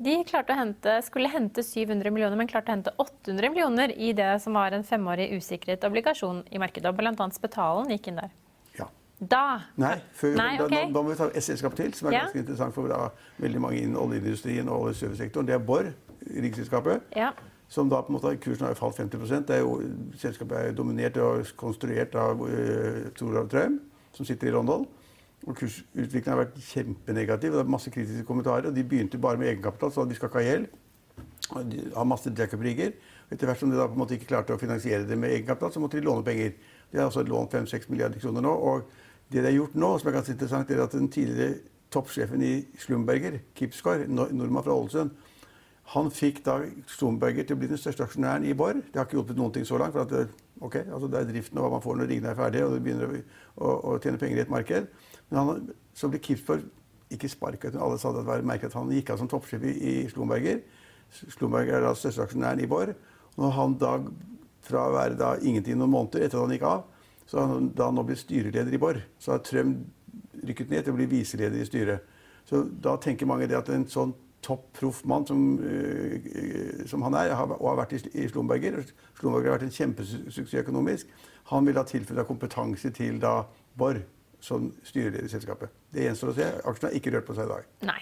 de 0.00 0.54
hente, 0.56 1.02
skulle 1.04 1.28
hente 1.28 1.62
700 1.62 2.10
millioner, 2.10 2.36
men 2.40 2.48
klarte 2.48 2.72
å 2.72 2.76
hente 2.76 2.92
800 2.96 3.50
millioner 3.52 3.92
i 3.92 4.14
det 4.16 4.30
som 4.40 4.54
var 4.56 4.72
en 4.72 4.84
femårig 4.86 5.26
usikret 5.36 5.84
obligasjon 5.84 6.40
i 6.50 6.60
markedet. 6.62 6.88
og 6.88 7.02
annet 7.04 7.36
Spetalen 7.36 7.90
gikk 7.92 8.08
inn 8.08 8.20
der. 8.22 8.30
Ja. 8.78 8.86
Da 9.20 9.60
Nei, 9.76 9.98
før, 10.16 10.36
Nei, 10.36 10.56
da, 10.56 10.64
ok. 10.64 10.70
da, 10.70 10.80
da 10.94 11.02
må 11.02 11.10
vi 11.10 11.16
ta 11.16 11.28
et 11.28 11.44
selskap 11.44 11.76
til, 11.76 11.92
som 11.92 12.08
er 12.08 12.12
Ja. 12.12 12.20
ganske 12.24 12.38
interessant 12.38 12.74
for 12.74 12.88
da, 12.88 13.10
veldig 13.38 13.60
mange 13.60 13.76
innen 13.82 13.96
oljeindustrien 14.00 14.68
og 14.68 14.86
oljeservicesektoren. 14.86 15.46
Det 15.46 15.54
er 15.54 15.58
Borr, 15.58 15.92
riksselskapet. 16.30 17.02
Ja. 17.16 17.32
Som 17.68 17.90
da 17.90 18.00
på 18.00 18.08
en 18.08 18.16
måte, 18.16 18.40
Kursen 18.40 18.66
har 18.66 18.74
falt 18.74 18.96
50 18.96 19.46
det 19.46 19.56
er 19.56 19.60
jo, 19.60 19.82
Selskapet 20.16 20.56
er 20.56 20.72
dominert 20.72 21.16
og 21.18 21.44
konstruert 21.56 22.14
av 22.14 22.40
uh, 22.40 23.10
Toralv 23.14 23.50
Traum, 23.50 23.80
som 24.12 24.24
sitter 24.24 24.48
i 24.48 24.50
London. 24.50 24.88
Og 25.48 25.56
Kursutviklingen 25.56 26.32
har 26.34 26.42
vært 26.42 26.58
kjempenegativ. 26.60 27.54
Det 27.54 27.62
er 27.62 27.72
masse 27.72 27.90
kritiske 27.92 28.26
kommentarer. 28.28 28.68
og 28.68 28.76
De 28.76 28.84
begynte 28.84 29.18
bare 29.18 29.40
med 29.40 29.48
egenkapital, 29.48 29.92
så 29.92 30.04
de 30.04 30.14
skal 30.18 30.28
ikke 30.28 30.42
ha 30.42 30.48
gjeld. 30.48 30.66
De 31.70 31.84
har 31.96 32.04
masse 32.04 32.32
jackup-rigger. 32.36 32.92
Etter 33.30 33.48
hvert 33.48 33.62
som 33.62 33.70
de 33.70 33.78
da 33.78 33.86
på 33.88 33.96
en 33.96 34.02
måte 34.02 34.18
ikke 34.18 34.28
klarte 34.34 34.54
å 34.54 34.60
finansiere 34.60 35.06
det 35.08 35.18
med 35.18 35.32
egenkapital, 35.32 35.72
så 35.72 35.80
måtte 35.82 35.98
de 35.98 36.04
låne 36.04 36.26
penger. 36.26 36.52
De 36.90 36.98
har 36.98 37.08
altså 37.08 37.24
lånt 37.24 37.54
5-6 37.54 37.88
milliarder 37.90 38.20
kroner 38.20 38.44
nå. 38.44 38.52
og 38.52 38.90
det 39.30 39.44
de 39.44 39.46
har 39.46 39.54
gjort 39.54 39.74
nå, 39.78 39.90
som 39.98 40.08
er 40.10 40.16
ganske 40.18 40.32
interessant, 40.34 40.70
er 40.70 40.82
at 40.82 40.94
den 40.96 41.08
tidligere 41.08 41.60
toppsjefen 41.94 42.42
i 42.42 42.54
Slumberger, 42.78 43.38
Kipskår, 43.54 44.08
nord- 44.10 44.32
nordmann 44.34 44.64
fra 44.66 44.74
Ålesund, 44.74 45.12
han 45.94 46.10
fikk 46.14 46.42
da 46.46 46.56
Slumberger 46.90 47.46
til 47.46 47.56
å 47.56 47.60
bli 47.60 47.70
den 47.70 47.78
største 47.78 48.04
aksjonæren 48.06 48.46
i 48.46 48.54
Borr. 48.54 48.78
Det 48.78 48.98
har 48.98 49.06
ikke 49.06 49.18
hjulpet 49.18 49.38
noen 49.38 49.54
ting 49.54 49.66
så 49.66 49.78
langt. 49.78 49.92
for 49.92 50.02
at 50.02 50.10
det, 50.10 50.28
altså 50.92 51.08
det 51.10 51.18
er 51.18 51.30
driften 51.30 51.58
og 51.58 51.64
hva 51.64 51.70
man 51.76 51.82
får 51.82 51.96
når 51.96 52.10
riggene 52.10 52.30
er 52.30 52.38
ferdige 52.38 52.66
og 52.66 52.74
du 52.74 52.80
begynner 52.84 53.06
å, 53.10 53.22
å, 53.56 53.70
å 53.94 53.98
tjene 54.02 54.18
penger 54.18 54.38
i 54.38 54.44
et 54.44 54.50
marked. 54.50 54.86
Men 55.30 55.40
han, 55.40 55.72
så 55.94 56.10
ble 56.10 56.20
Kipsborg 56.22 56.66
ikke 57.10 57.30
sparket, 57.30 57.74
alle 57.74 57.98
sa 57.98 58.12
det 58.14 58.26
var 58.26 58.44
merket 58.46 58.70
at 58.70 58.78
han 58.78 58.90
gikk 58.94 59.10
av 59.10 59.18
som 59.18 59.30
toppsjef 59.30 59.64
i, 59.66 59.72
i 59.74 59.94
Slumberger. 60.10 60.60
Slumberger 61.10 61.80
er 61.80 61.86
da 61.88 61.94
største 61.98 62.22
aksjonæren 62.22 62.62
i 62.62 62.68
Borr. 62.70 62.92
Når 63.38 63.54
han 63.56 63.74
da, 63.80 63.96
fra 64.66 64.86
å 64.86 64.94
være 64.94 65.18
da 65.18 65.32
ingenting 65.42 65.78
noen 65.80 65.90
måneder 65.94 66.26
etter 66.26 66.38
at 66.38 66.46
han 66.46 66.54
gikk 66.54 66.66
av, 66.68 66.84
så 67.30 67.46
han 67.46 67.70
da 67.78 67.90
nå 67.94 68.04
blitt 68.06 68.22
styreleder 68.22 68.74
i 68.74 68.82
Borr. 68.82 69.02
Så 69.18 69.34
har 69.34 69.42
Trøm 69.46 69.74
rykket 70.46 70.70
ned 70.70 70.86
til 70.86 70.94
å 70.94 70.98
bli 70.98 71.08
viseleder 71.10 71.58
i 71.58 71.66
styret. 71.66 72.06
Så 72.48 72.62
da 72.82 72.96
tenker 73.02 73.28
mange 73.28 73.48
det 73.50 73.58
at 73.58 73.70
en 73.74 73.86
sånn 73.90 74.14
topp 74.42 74.70
proff 74.78 75.02
mann 75.04 75.26
som, 75.28 75.58
øh, 75.60 76.86
som 76.88 77.02
han 77.02 77.14
er, 77.14 77.34
og 77.34 77.66
har 77.68 77.82
vært 77.82 77.98
i, 77.98 78.28
Slumberger 78.30 78.80
Slumberger 79.18 79.50
har 79.50 79.58
vært 79.58 79.66
en 79.68 79.76
kjempesuksess 79.76 80.62
økonomisk. 80.62 81.10
Han 81.50 81.66
vil 81.66 81.76
ha 81.76 81.84
tilført 81.84 82.26
kompetanse 82.26 82.90
til 82.96 83.20
da 83.20 83.42
Borr 83.76 84.00
som 84.44 84.70
styreleder 84.86 85.26
i 85.26 85.32
selskapet. 85.32 85.72
Det 85.92 86.06
gjenstår 86.08 86.32
å 86.32 86.38
se. 86.38 86.48
Aksjene 86.64 86.90
har 86.90 86.96
ikke 86.98 87.12
rørt 87.16 87.28
på 87.28 87.36
seg 87.36 87.48
i 87.48 87.54
dag. 87.54 87.68
Nei. 87.88 88.00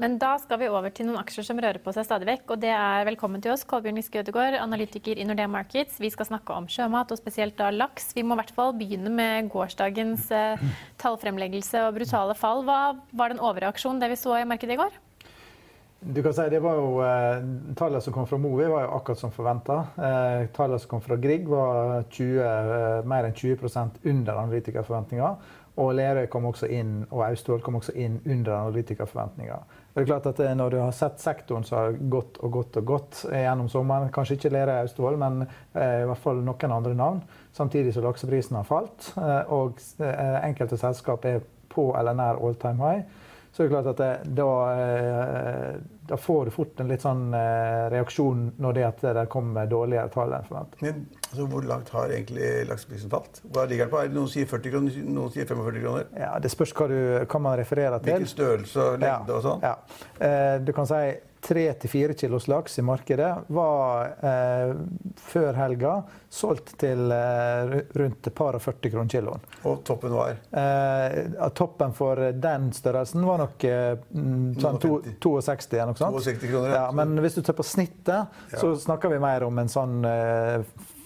Men 0.00 0.16
da 0.18 0.32
skal 0.40 0.58
vi 0.58 0.70
over 0.72 0.90
til 0.90 1.06
noen 1.06 1.20
aksjer 1.20 1.44
som 1.46 1.58
rører 1.60 1.78
på 1.82 1.92
seg 1.94 2.06
stadig 2.08 2.26
vekk. 2.26 2.54
Og 2.54 2.62
det 2.62 2.72
er 2.72 3.04
velkommen 3.06 3.42
til 3.44 3.52
oss, 3.52 3.62
Kolbjørn 3.68 4.00
Giske 4.00 4.22
Ødegaard, 4.22 4.56
analytiker 4.58 5.20
i 5.20 5.26
Nordea 5.28 5.50
Markets. 5.52 6.00
Vi 6.02 6.10
skal 6.10 6.30
snakke 6.30 6.56
om 6.56 6.66
sjømat, 6.70 7.12
og 7.12 7.20
spesielt 7.20 7.58
da 7.60 7.68
laks. 7.74 8.10
Vi 8.16 8.24
må 8.24 8.34
i 8.34 8.40
hvert 8.40 8.54
fall 8.56 8.72
begynne 8.78 9.12
med 9.12 9.52
gårsdagens 9.52 10.26
eh, 10.34 10.66
tallfremleggelse 11.02 11.84
og 11.86 12.00
brutale 12.00 12.34
fall. 12.40 12.64
Hva 12.66 12.80
var 13.12 13.34
den 13.34 13.42
overreaksjonen 13.44 14.00
det 14.02 14.10
vi 14.14 14.20
så 14.24 14.40
i 14.40 14.48
markedet 14.48 14.78
i 14.78 14.82
går? 14.82 15.00
Du 16.02 16.22
kan 16.22 16.34
si 16.34 16.48
det 16.50 16.58
var 16.58 16.74
jo, 16.74 16.98
eh, 17.06 17.44
Tallene 17.78 18.00
som 18.02 18.12
kom 18.12 18.26
fra 18.26 18.38
Movi, 18.38 18.64
var 18.66 18.82
jo 18.82 18.94
akkurat 18.96 19.18
som 19.18 19.30
forventa. 19.30 19.76
Eh, 19.96 20.48
tallene 20.50 20.80
som 20.80 20.90
kom 20.90 21.00
fra 21.00 21.16
Grieg, 21.16 21.46
var 21.46 22.02
20, 22.10 22.40
eh, 22.42 23.04
mer 23.06 23.24
enn 23.24 23.34
20% 23.34 24.00
under 24.02 24.32
analytikerforventninga. 24.32 25.36
Og 25.80 25.94
Lerøy 25.96 26.26
kom 26.28 26.44
også 26.50 26.68
inn, 26.68 27.06
og 27.08 27.22
Austevoll 27.30 27.62
kom 27.64 27.78
også 27.78 27.94
inn 27.96 28.18
under 28.26 28.52
analytikerforventninger. 28.58 29.78
Det 29.94 30.02
er 30.02 30.08
klart 30.08 30.26
at 30.28 30.40
eh, 30.44 30.54
Når 30.56 30.70
du 30.70 30.78
har 30.82 30.92
sett 30.96 31.20
sektoren 31.20 31.64
som 31.64 31.78
har 31.78 31.96
gått 32.12 32.36
og 32.44 32.52
gått 32.58 32.76
og 32.76 32.84
gått 32.90 33.22
gjennom 33.32 33.70
sommeren, 33.72 34.12
kanskje 34.12 34.36
ikke 34.36 34.52
Lerøy 34.52 34.74
og 34.74 34.82
Austevoll, 34.82 35.18
men 35.20 35.46
eh, 35.46 36.02
i 36.02 36.06
hvert 36.10 36.20
fall 36.20 36.44
noen 36.44 36.76
andre 36.76 36.94
navn, 36.98 37.22
samtidig 37.56 37.94
som 37.96 38.04
lakseprisen 38.04 38.60
har 38.60 38.68
falt, 38.68 39.12
eh, 39.16 39.52
og 39.52 39.80
eh, 40.04 40.38
enkelte 40.44 40.80
selskap 40.80 41.24
er 41.28 41.40
på 41.72 41.88
eller 41.96 42.16
nær 42.20 42.40
all 42.44 42.56
time 42.60 42.84
high, 42.84 43.04
så 43.52 43.64
er 43.64 43.72
klart 43.72 43.90
at 43.92 43.98
det, 44.00 44.12
da, 44.36 44.50
eh, 44.76 45.74
da 46.08 46.16
får 46.16 46.44
du 46.44 46.54
fort 46.54 46.80
en 46.80 46.88
litt 46.92 47.04
sånn 47.04 47.26
eh, 47.36 47.88
reaksjon 47.92 48.46
når 48.60 48.78
det 48.78 48.92
det 49.02 49.26
kommer 49.32 49.68
dårligere 49.68 50.12
tall 50.12 50.32
enn 50.36 50.48
forventet. 50.48 50.84
Altså, 51.32 51.46
hvor 51.48 51.64
langt 51.64 51.88
har 51.96 52.12
egentlig 52.12 52.48
lakseprisen 52.68 53.08
falt? 53.12 53.40
Hva 53.54 53.64
ligger 53.64 53.86
den 53.88 53.92
på? 53.94 54.00
Er 54.02 54.10
det 54.12 54.18
Noen 54.18 54.28
sier 54.28 54.44
40 54.50 54.74
kroner, 54.74 54.98
noen 55.16 55.32
sier 55.32 55.48
45 55.48 55.80
kroner. 55.80 56.06
Ja, 56.20 56.34
det 56.44 56.52
spørs 56.52 56.74
hva, 56.76 56.90
du, 56.92 56.98
hva 57.24 57.40
man 57.48 57.56
refererer 57.62 58.02
til. 58.04 58.12
Hvilken 58.18 58.34
størrelse 58.36 58.84
og 58.90 59.00
lengde 59.00 59.38
og 59.38 59.44
sånn? 59.46 59.64
Ja. 59.64 59.76
Eh, 60.28 60.56
du 60.60 60.74
kan 60.76 60.90
si 60.92 60.98
3-4 61.42 62.14
kilos 62.20 62.44
laks 62.46 62.76
i 62.78 62.82
markedet 62.86 63.30
var 63.50 64.12
eh, 64.22 64.74
før 65.32 65.56
helga 65.58 65.94
solgt 66.30 66.76
til 66.78 67.10
eh, 67.16 67.72
rundt 67.98 68.28
et 68.30 68.36
par 68.38 68.54
og 68.54 68.62
40 68.62 68.92
kroner 68.92 69.10
kiloen. 69.10 69.42
Og 69.66 69.80
toppen 69.88 70.14
var? 70.14 70.36
Eh, 70.54 71.18
toppen 71.58 71.96
for 71.98 72.22
den 72.44 72.68
størrelsen 72.76 73.24
var 73.26 73.42
nok 73.42 73.66
eh, 73.66 73.96
mm, 74.14 74.54
sånn 74.62 74.78
to- 74.84 75.00
62 75.02 75.80
eller 75.80 75.90
noe 75.96 75.98
sånt. 76.04 76.20
62 76.28 76.52
kroner, 76.52 76.70
ja. 76.76 76.84
Ja, 76.84 76.86
men 77.00 77.16
hvis 77.24 77.40
du 77.40 77.42
tar 77.42 77.58
på 77.58 77.66
snittet, 77.66 78.38
så 78.54 78.76
snakker 78.84 79.10
vi 79.16 79.18
mer 79.24 79.48
om 79.48 79.58
en 79.64 79.72
sånn 79.72 79.98
eh, 80.06 80.62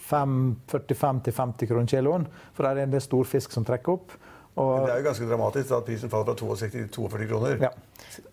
45-50 0.08 1.66
kroner 1.70 1.90
kiloen. 1.90 2.26
For 2.54 2.66
der 2.66 2.82
er 2.84 2.90
det 2.90 3.02
storfisk 3.04 3.54
som 3.54 3.66
trekker 3.66 3.98
opp. 3.98 4.14
Og, 4.56 4.86
det 4.86 4.92
er 4.94 5.02
jo 5.02 5.04
ganske 5.10 5.26
dramatisk 5.28 5.72
at 5.76 5.84
prisen 5.84 6.08
faller 6.12 6.32
fra 6.32 6.36
62 6.40 6.70
til 6.72 6.88
42 6.96 7.28
kroner. 7.32 7.58
ja. 7.68 7.74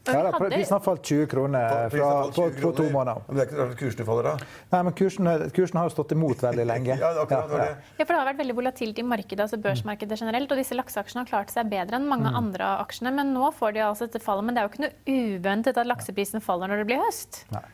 Ja, 0.07 0.19
da, 0.23 0.29
prisen 0.39 0.75
har 0.75 0.79
falt 0.83 1.03
20 1.03 1.25
kroner 1.31 1.89
fra, 1.91 2.09
på, 2.31 2.43
på 2.61 2.69
to 2.77 2.85
måneder. 2.91 3.23
Men 3.27 3.35
det 3.35 3.41
er 3.43 3.47
ikke 3.49 3.57
rart 3.59 3.71
at 3.73 3.79
kursene 3.79 4.05
faller 4.07 4.27
da. 4.29 4.33
Nei, 4.71 4.79
men 4.87 4.95
kursen, 4.95 5.29
kursen 5.55 5.79
har 5.79 5.89
jo 5.89 5.93
stått 5.95 6.13
imot 6.15 6.43
veldig 6.43 6.65
lenge. 6.69 6.95
Ja, 7.03 7.09
akkurat 7.23 7.49
var 7.51 7.63
det. 7.65 7.73
Ja, 7.97 8.05
for 8.05 8.13
Det 8.13 8.19
har 8.21 8.27
vært 8.29 8.39
veldig 8.39 8.55
volatilt 8.61 8.99
i 9.01 9.05
markedet, 9.07 9.41
altså 9.43 9.59
børsmarkedet 9.63 10.19
generelt. 10.21 10.51
Og 10.53 10.61
disse 10.61 10.77
lakseaksjene 10.77 11.23
har 11.25 11.31
klart 11.31 11.51
seg 11.51 11.71
bedre 11.71 11.99
enn 11.99 12.07
mange 12.07 12.31
andre 12.31 12.69
av 12.69 12.85
aksjene. 12.85 13.11
Men 13.17 13.33
nå 13.35 13.49
får 13.57 13.75
de 13.75 13.83
altså 13.87 14.07
dette 14.07 14.23
fallet. 14.23 14.47
Men 14.47 14.55
det 14.55 14.63
er 14.63 14.67
jo 14.69 14.73
ikke 14.73 14.85
noe 14.85 15.17
uventet 15.35 15.81
at 15.83 15.89
lakseprisen 15.89 16.43
faller 16.45 16.71
når 16.71 16.83
det 16.83 16.87
blir 16.93 17.03
høst. 17.03 17.43
Nei. 17.51 17.65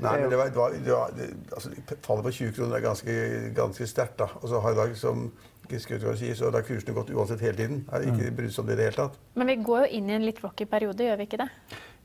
Nei, 0.00 0.14
men 0.20 0.30
det 0.30 0.38
var, 0.38 0.52
det 0.52 0.60
var, 0.60 0.76
det 0.86 0.92
var 0.94 1.16
det, 1.16 1.26
altså, 1.56 1.72
Fallet 2.06 2.28
på 2.28 2.34
20 2.38 2.54
kroner 2.56 2.78
er 2.78 2.84
ganske, 2.86 3.18
ganske 3.56 3.90
sterkt. 3.90 4.18
da. 4.22 4.30
Og 4.42 4.50
så 4.52 4.62
har 4.62 4.76
i 4.76 4.80
dag, 4.84 4.94
som 5.00 5.26
Sier, 5.70 6.34
så 6.34 6.46
har 6.46 6.54
da 6.54 6.62
kursene 6.64 6.94
gått 6.94 7.10
uansett 7.10 7.42
hele 7.44 7.58
tiden. 7.58 7.84
Er 7.92 8.06
ikke 8.06 8.32
brydd 8.36 8.54
seg 8.54 8.62
om 8.62 8.68
det 8.70 8.76
i 8.76 8.80
det 8.80 8.88
hele 8.88 8.98
tatt. 9.00 9.16
Men 9.34 9.50
vi 9.50 9.56
går 9.66 9.84
jo 9.84 9.88
inn 9.98 10.10
i 10.10 10.16
en 10.16 10.26
litt 10.26 10.42
rocky 10.44 10.66
periode, 10.70 11.04
gjør 11.06 11.18
vi 11.20 11.26
ikke 11.28 11.40
det? 11.42 11.48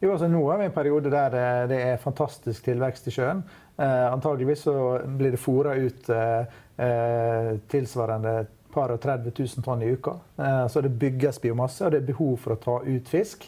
Jo, 0.02 0.14
altså 0.16 0.30
Nå 0.32 0.40
er 0.50 0.58
vi 0.58 0.66
i 0.66 0.70
en 0.72 0.74
periode 0.74 1.12
der 1.14 1.36
eh, 1.38 1.66
det 1.70 1.82
er 1.92 2.02
fantastisk 2.02 2.66
tilvekst 2.66 3.12
i 3.12 3.14
sjøen. 3.14 3.44
Eh, 3.78 4.08
antageligvis 4.10 4.66
så 4.66 4.76
blir 5.06 5.36
det 5.36 5.42
fôra 5.42 5.76
ut 5.78 6.10
eh, 6.10 6.56
eh, 6.82 7.52
tilsvarende 7.70 8.34
par 8.74 8.94
og 8.96 9.02
30 9.04 9.36
000 9.36 9.66
tonn 9.66 9.84
i 9.86 9.92
uka. 9.94 10.16
Eh, 10.42 10.64
så 10.74 10.82
det 10.82 10.96
bygges 10.98 11.42
biomasse, 11.44 11.86
og 11.86 11.94
det 11.94 12.02
er 12.02 12.10
behov 12.10 12.34
for 12.42 12.56
å 12.56 12.62
ta 12.64 12.80
ut 12.88 13.14
fisk. 13.14 13.46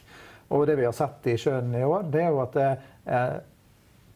Og 0.53 0.67
det 0.69 0.77
vi 0.77 0.85
har 0.85 0.93
sett 0.93 1.31
i 1.31 1.37
sjøen 1.41 1.73
i 1.73 1.83
år, 1.87 2.05
det 2.13 2.21
er 2.21 2.29
jo 2.29 2.43
at 2.43 2.59
eh, 2.61 3.35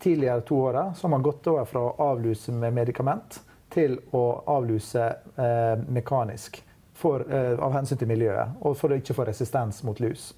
tidligere 0.03 0.45
to 0.45 0.61
åra 0.67 0.91
har 1.01 1.09
man 1.09 1.25
gått 1.25 1.47
over 1.49 1.65
fra 1.65 1.87
å 1.87 1.95
avluse 2.11 2.53
med 2.53 2.75
medikament 2.75 3.39
til 3.77 3.97
å 4.17 4.23
avluse 4.57 5.05
eh, 5.37 5.87
mekanisk. 5.87 6.63
For, 6.97 7.21
eh, 7.29 7.53
av 7.61 7.75
hensyn 7.77 7.99
til 8.01 8.09
miljøet, 8.09 8.55
og 8.65 8.73
for 8.79 8.89
å 8.89 8.97
ikke 8.97 9.13
få 9.13 9.27
resistens 9.27 9.83
mot 9.85 9.99
lus. 10.01 10.31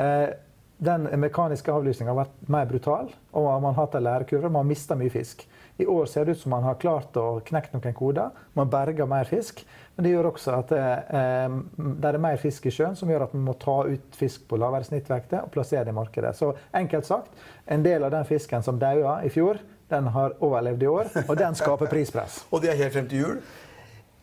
Eh, 0.00 0.30
den 0.78 1.08
mekaniske 1.20 1.72
avlysninga 1.74 2.14
har 2.14 2.20
vært 2.22 2.50
mer 2.54 2.68
brutal, 2.70 3.10
og 3.36 3.48
man 3.60 3.74
har 3.74 3.82
hatt 3.82 3.96
en 3.98 4.06
lærekurve. 4.06 4.48
Man 4.48 4.62
har 4.62 4.68
mista 4.70 4.96
mye 4.96 5.10
fisk. 5.10 5.42
I 5.78 5.86
år 5.90 6.06
ser 6.06 6.24
det 6.24 6.36
ut 6.36 6.40
som 6.40 6.54
man 6.54 6.64
har 6.66 6.78
klart 6.78 7.16
å 7.18 7.40
knekke 7.46 7.74
noen 7.74 7.94
koder. 7.98 8.30
Man 8.54 8.70
berger 8.70 9.06
mer 9.10 9.26
fisk. 9.28 9.64
Men 9.96 10.06
det 10.06 10.12
gjør 10.12 10.28
også 10.30 10.54
at 10.54 10.70
det, 10.70 10.82
eh, 11.18 11.56
det 11.76 12.12
er 12.12 12.18
mer 12.22 12.38
fisk 12.38 12.66
i 12.66 12.70
sjøen, 12.70 12.96
som 12.96 13.10
gjør 13.10 13.26
at 13.26 13.34
man 13.34 13.48
må 13.50 13.56
ta 13.58 13.80
ut 13.88 14.14
fisk 14.14 14.46
på 14.48 14.58
lavere 14.58 14.86
snittvekter 14.86 15.42
og 15.42 15.50
plassere 15.50 15.84
det 15.84 15.94
i 15.94 15.98
markedet. 15.98 16.34
Så 16.38 16.52
enkelt 16.72 17.06
sagt, 17.06 17.34
en 17.66 17.82
del 17.82 18.06
av 18.06 18.14
den 18.14 18.24
fisken 18.24 18.62
som 18.62 18.78
daua 18.78 19.18
i 19.26 19.32
fjor, 19.34 19.58
den 19.90 20.06
har 20.06 20.32
overlevd 20.40 20.82
i 20.82 20.86
år, 20.86 21.10
og 21.28 21.38
den 21.38 21.54
skaper 21.54 21.86
prispress. 21.86 22.46
og 22.50 22.62
det 22.62 22.70
er 22.70 22.74
helt 22.82 22.92
frem 22.92 23.08
til 23.08 23.18
jul? 23.18 23.40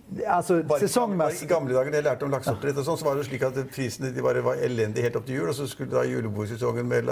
Altså, 0.06 0.60
sesongmessig 0.80 1.48
I 1.48 1.50
gamle 1.50 1.74
dager 1.74 1.90
da 1.90 1.98
jeg 1.98 2.06
lærte 2.06 2.26
om 2.28 2.34
lakseoppdrett, 2.34 2.78
og 2.78 2.86
sånn, 2.86 2.98
så 3.02 3.08
var 3.08 3.18
det 3.18 3.24
slik 3.26 3.42
at 3.48 3.56
prisene 3.74 4.12
de 4.14 4.22
bare 4.24 4.44
var 4.46 4.60
elendige 4.62 5.08
helt 5.08 5.16
opp 5.18 5.26
til 5.26 5.40
jul. 5.40 5.48
og 5.50 5.56
Så 5.58 5.66
skulle 5.72 5.90
da 5.92 6.04
julebordsesongen 6.06 6.86
med 6.88 7.10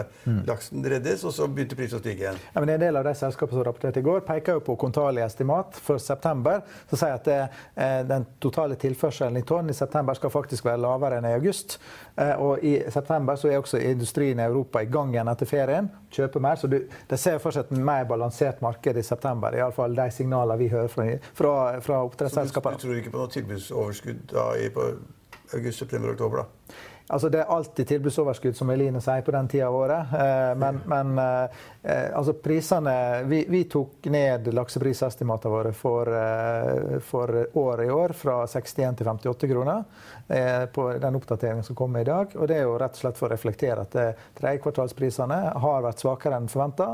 laksen 0.47 0.85
reddes, 0.93 1.23
og 1.25 1.33
så 1.33 1.47
begynte 1.49 1.77
prisen 1.79 1.97
å 1.97 2.03
stige 2.03 2.21
igjen. 2.27 2.37
Ja, 2.53 2.61
men 2.61 2.69
En 2.73 2.83
del 2.83 2.99
av 2.99 3.07
de 3.07 3.15
selskapene 3.17 3.57
som 3.57 3.65
rapporterte 3.65 3.99
i 3.99 4.05
går, 4.05 4.21
peker 4.27 4.59
jo 4.59 4.63
på 4.69 4.77
kontalige 4.77 5.25
estimat 5.25 5.73
for 5.73 5.97
september. 5.97 6.61
Som 6.89 7.01
sier 7.01 7.17
at 7.17 7.25
det, 7.25 7.39
eh, 7.75 8.03
den 8.03 8.27
totale 8.39 8.77
tilførselen 8.77 9.41
i 9.41 9.41
tonn 9.41 9.69
i 9.69 9.73
september 9.73 10.13
skal 10.13 10.29
faktisk 10.29 10.65
være 10.65 10.81
lavere 10.85 11.17
enn 11.17 11.25
i 11.25 11.33
august. 11.33 11.79
Eh, 12.15 12.35
og 12.37 12.63
i 12.63 12.77
september 12.93 13.35
så 13.35 13.49
er 13.49 13.57
også 13.57 13.81
industrien 13.81 14.39
i 14.39 14.45
Europa 14.45 14.81
i 14.81 14.85
gang 14.85 15.13
igjen 15.13 15.33
etter 15.33 15.49
ferien. 15.49 15.89
Kjøper 16.13 16.39
mer. 16.39 16.55
Så 16.61 16.69
du, 16.69 16.79
de 17.09 17.17
ser 17.17 17.39
for 17.39 17.51
seg 17.51 17.65
et 17.65 17.77
mer 17.77 18.05
balansert 18.05 18.61
marked 18.61 18.97
i 18.97 19.01
september. 19.01 19.57
Iallfall 19.57 19.95
de 19.97 20.09
signalene 20.13 20.59
vi 20.61 20.69
hører 20.69 20.87
fra, 20.93 21.09
fra, 21.33 21.53
fra 21.81 22.03
oppdrettsselskapene. 22.05 22.82
Tror 22.83 22.99
ikke 22.99 23.13
på 23.13 23.21
noe 23.21 23.33
tilbudsoverskudd 23.33 24.25
da 24.33 24.49
i 24.59 24.69
august, 24.69 25.79
september 25.79 26.13
oktober? 26.13 26.43
da? 26.43 26.75
Altså, 27.07 27.29
det 27.29 27.41
er 27.41 27.49
alltid 27.51 27.87
tilbudsoverskudd, 27.87 28.55
som 28.55 28.69
Eline 28.71 29.01
sier, 29.03 29.21
på 29.27 29.33
den 29.35 29.47
tida 29.51 29.67
av 29.67 29.75
året. 29.75 30.13
Eh, 30.15 30.53
men, 30.57 30.79
men 30.87 31.19
eh, 31.19 32.07
altså 32.15 32.33
prisene 32.39 32.95
vi, 33.27 33.41
vi 33.51 33.65
tok 33.69 34.07
ned 34.13 34.47
lakseprisestimatene 34.55 35.51
våre 35.51 35.73
for, 35.75 36.13
eh, 36.15 36.95
for 37.03 37.35
året 37.59 37.89
i 37.89 37.91
år 37.91 38.15
fra 38.17 38.39
61 38.47 39.01
til 39.01 39.11
58 39.11 39.51
kroner 39.51 39.83
eh, 40.27 40.65
på 40.71 40.87
den 41.03 41.19
oppdateringen 41.19 41.67
som 41.67 41.75
kommer 41.75 42.01
i 42.01 42.07
dag. 42.07 42.37
Og 42.39 42.47
det 42.47 42.61
er 42.61 42.69
jo 42.69 42.77
rett 42.79 42.95
og 42.95 43.03
slett 43.03 43.19
for 43.19 43.27
å 43.27 43.35
reflektere 43.35 43.83
at 43.83 43.99
eh, 43.99 44.27
tredjekvartalsprisene 44.39 45.41
har 45.65 45.83
vært 45.83 46.05
svakere 46.05 46.39
enn 46.39 46.51
forventa. 46.51 46.93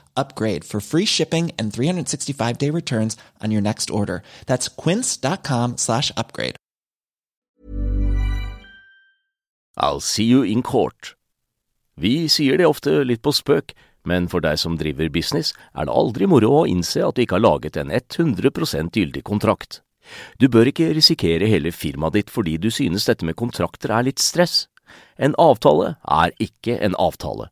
upgrade 0.15 0.63
for 0.63 0.79
free 0.81 1.05
shipping 1.05 1.51
and 1.57 1.73
365 1.73 2.57
day 2.57 2.69
returns 2.69 3.17
on 3.43 3.51
your 3.51 3.61
next 3.61 3.89
order. 3.89 4.23
That's 4.47 4.67
quince.com 4.67 5.77
slash 5.77 6.11
upgrade. 6.17 6.55
I'll 9.77 10.01
see 10.01 10.25
you 10.25 10.43
in 10.43 10.61
court. 10.61 11.15
Vi 11.95 12.27
sier 12.29 12.57
det 12.57 12.67
ofte 12.67 13.03
litt 13.03 13.21
på 13.23 13.31
spøk, 13.35 13.73
men 14.07 14.27
for 14.31 14.41
deg 14.43 14.57
som 14.59 14.77
driver 14.79 15.09
business, 15.13 15.53
er 15.77 15.87
det 15.87 15.95
aldri 15.95 16.27
moro 16.27 16.61
å 16.61 16.67
innse 16.69 17.03
at 17.05 17.15
du 17.15 17.23
ikke 17.23 17.37
har 17.37 17.45
laget 17.45 17.77
en 17.77 17.91
100 17.91 18.91
gyldig 18.91 19.23
kontrakt. 19.23 19.81
Du 20.39 20.49
bør 20.49 20.71
ikke 20.71 20.93
risikere 20.97 21.47
hele 21.47 21.71
firmaet 21.71 22.17
ditt 22.17 22.29
fordi 22.33 22.57
du 22.57 22.71
synes 22.71 23.05
dette 23.05 23.25
med 23.25 23.37
kontrakter 23.37 23.93
er 23.93 24.07
litt 24.09 24.19
stress. 24.19 24.67
En 25.17 25.35
avtale 25.39 25.95
er 26.03 26.33
ikke 26.41 26.79
en 26.81 26.97
avtale. 26.99 27.51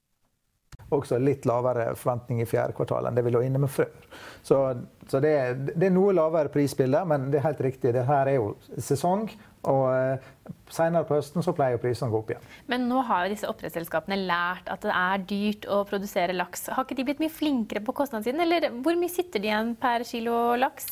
også 0.91 1.19
litt 1.21 1.45
lavere 1.49 1.91
forventning 1.95 2.41
i 2.43 2.49
fjerde 2.49 2.75
kvartal 2.77 3.07
enn 3.07 3.17
det 3.17 3.23
vi 3.25 3.33
lå 3.33 3.43
inne 3.45 3.61
med 3.61 3.71
før. 3.71 3.91
Så, 4.43 4.57
så 5.07 5.21
det, 5.23 5.35
det 5.75 5.87
er 5.87 5.95
noe 5.95 6.15
lavere 6.15 6.51
prisbilde, 6.53 7.03
men 7.07 7.29
det 7.31 7.39
er 7.39 7.49
helt 7.49 7.63
riktig. 7.63 7.93
Det 7.95 8.07
her 8.07 8.31
er 8.31 8.39
jo 8.39 8.53
sesong. 8.77 9.29
Og 9.69 9.83
eh, 9.93 10.31
senere 10.73 11.05
på 11.05 11.19
høsten 11.19 11.43
så 11.45 11.53
pleier 11.53 11.77
prisene 11.81 12.09
å 12.09 12.15
gå 12.15 12.21
opp 12.23 12.31
igjen. 12.33 12.47
Men 12.71 12.87
nå 12.89 13.03
har 13.05 13.25
jo 13.27 13.33
disse 13.35 13.49
oppdrettsselskapene 13.49 14.17
lært 14.23 14.71
at 14.73 14.81
det 14.87 14.95
er 14.97 15.25
dyrt 15.29 15.67
å 15.69 15.83
produsere 15.89 16.33
laks. 16.33 16.65
Har 16.73 16.87
ikke 16.87 16.97
de 16.97 17.05
blitt 17.11 17.21
mye 17.21 17.33
flinkere 17.33 17.83
på 17.85 17.95
kostnadssiden, 18.01 18.41
eller 18.41 18.71
hvor 18.81 18.97
mye 18.97 19.13
sitter 19.13 19.43
de 19.43 19.51
igjen 19.51 19.75
per 19.81 20.05
kilo 20.07 20.39
laks? 20.57 20.89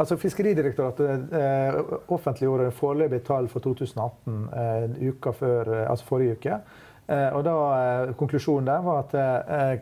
Altså 0.00 0.16
Fiskeridirektoratet 0.16 1.34
eh, 1.36 1.80
offentliggjorde 2.14 2.70
foreløpig 2.78 3.20
tall 3.26 3.50
for 3.52 3.64
2018 3.66 4.38
eh, 4.62 5.10
uka 5.10 5.34
før, 5.36 5.74
altså 5.82 6.08
forrige 6.14 6.38
uke. 6.38 6.62
Eh, 7.12 7.28
og 7.36 7.42
da, 7.44 7.56
eh, 7.78 8.14
Konklusjonen 8.16 8.70
der 8.72 8.86
var 8.86 9.02
at 9.04 9.18
eh, 9.20 9.74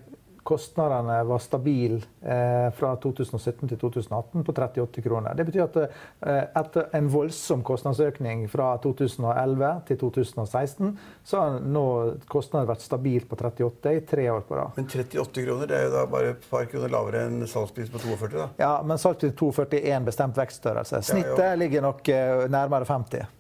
kostnadene 0.51 1.21
var 1.29 1.39
stabile 1.39 2.01
eh, 2.25 2.71
fra 2.75 2.95
2017 2.97 3.69
til 3.69 3.79
2018 3.79 4.45
på 4.47 4.55
38 4.57 5.03
kroner. 5.05 5.37
Det 5.39 5.47
betyr 5.47 5.63
at 5.67 5.77
eh, 5.83 6.45
etter 6.59 6.89
en 6.97 7.11
voldsom 7.13 7.63
kostnadsøkning 7.67 8.47
fra 8.51 8.73
2011 8.83 9.71
til 9.91 10.01
2016, 10.01 10.93
så 11.25 11.43
har 11.45 11.61
nå 11.63 11.87
kostnaden 12.31 12.71
vært 12.71 12.85
stabile 12.85 13.29
på 13.31 13.39
38 13.39 13.95
i 13.99 14.05
tre 14.11 14.27
år 14.33 14.47
på 14.49 14.59
rad. 14.59 14.75
Men 14.81 14.89
38 14.91 15.45
kroner 15.47 15.71
det 15.71 15.79
er 15.79 15.89
jo 15.89 15.95
da 15.99 16.07
bare 16.11 16.35
et 16.35 16.49
par 16.51 16.67
kroner 16.73 16.95
lavere 16.97 17.27
enn 17.29 17.45
salgspris 17.47 17.93
på 17.93 18.03
42. 18.09 18.33
da. 18.39 18.49
Ja, 18.63 18.73
men 18.83 18.99
salgspris 18.99 19.37
42 19.39 19.85
er 19.85 19.99
en 20.01 20.09
bestemt 20.09 20.41
vekststørrelse. 20.41 21.05
Snittet 21.13 21.61
ligger 21.61 21.85
nok 21.91 22.09
eh, 22.11 22.49
nærmere 22.51 22.89
50. 22.89 23.37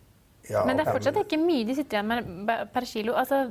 Ja, 0.49 0.63
Men 0.67 0.79
det 0.79 0.87
er 0.87 0.95
fortsatt 0.95 1.19
ikke 1.21 1.37
mye 1.39 1.67
de 1.69 1.75
sitter 1.77 1.99
igjen 1.99 2.09
med 2.47 2.71
per 2.73 2.87
kilo. 2.89 3.13
Altså, 3.21 3.43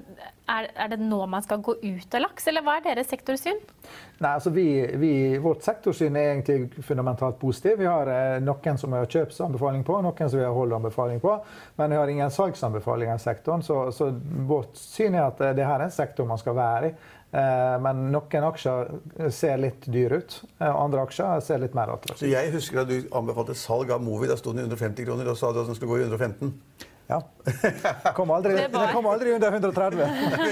er, 0.49 0.67
er 0.73 0.89
det 0.91 0.97
nå 1.03 1.19
man 1.29 1.43
skal 1.45 1.61
gå 1.63 1.75
ut 1.83 2.15
av 2.17 2.23
laks, 2.23 2.47
eller 2.49 2.65
hva 2.65 2.79
er 2.79 2.87
deres 2.87 3.11
sektorsyn? 3.11 3.59
Nei, 4.19 4.31
altså 4.31 4.51
vi, 4.51 4.65
vi, 4.99 5.11
Vårt 5.43 5.63
sektorsyn 5.63 6.17
er 6.17 6.33
egentlig 6.33 6.83
fundamentalt 6.83 7.37
positiv. 7.39 7.77
Vi 7.79 7.87
har 7.87 8.09
eh, 8.11 8.39
noen 8.43 8.81
som 8.81 8.91
vi 8.91 8.99
har 8.99 9.11
kjøpsanbefaling 9.13 9.85
på, 9.87 9.99
noen 10.03 10.31
som 10.31 10.41
vi 10.41 10.47
har 10.47 10.55
holdanbefaling 10.55 11.21
på. 11.23 11.37
Men 11.79 11.93
vi 11.93 12.01
har 12.01 12.11
ingen 12.15 12.33
salgsanbefalinger 12.33 13.21
i 13.21 13.23
sektoren. 13.23 13.63
Så, 13.63 13.83
så 13.95 14.09
vårt 14.49 14.75
syn 14.79 15.15
er 15.15 15.29
at 15.29 15.45
eh, 15.45 15.55
det 15.55 15.69
her 15.69 15.79
er 15.79 15.87
en 15.87 15.95
sektor 15.95 16.27
man 16.27 16.41
skal 16.41 16.57
være 16.57 16.91
i. 16.91 16.93
Eh, 17.31 17.75
men 17.85 18.07
noen 18.11 18.43
aksjer 18.47 18.87
ser 19.29 19.57
litt 19.61 19.85
dyre 19.85 20.17
ut, 20.23 20.39
eh, 20.59 20.65
og 20.71 20.79
andre 20.87 21.03
aksjer 21.05 21.43
ser 21.45 21.59
litt 21.61 21.75
mer 21.77 21.91
attraktive 21.93 22.25
Så 22.25 22.31
jeg 22.31 22.51
husker 22.55 22.81
at 22.81 22.89
du 22.89 23.03
anbefalte 23.13 23.53
salg 23.53 23.91
av 23.93 24.01
Movi. 24.01 24.27
Da 24.31 24.37
sto 24.39 24.49
den 24.53 24.63
i 24.65 24.67
150 24.69 25.05
kroner, 25.05 25.29
og 25.29 25.37
sa 25.37 25.51
du 25.53 25.61
at 25.61 25.67
den 25.69 25.77
skulle 25.77 25.93
gå 25.93 25.99
i 26.01 26.07
115. 26.09 26.55
Ja. 27.09 27.21
Kom 28.17 28.29
aldri, 28.29 28.53
Det 28.53 28.67
var- 28.71 28.85
Den 28.85 28.93
kom 28.93 29.05
aldri 29.09 29.31
under 29.33 29.51
130. 29.51 29.97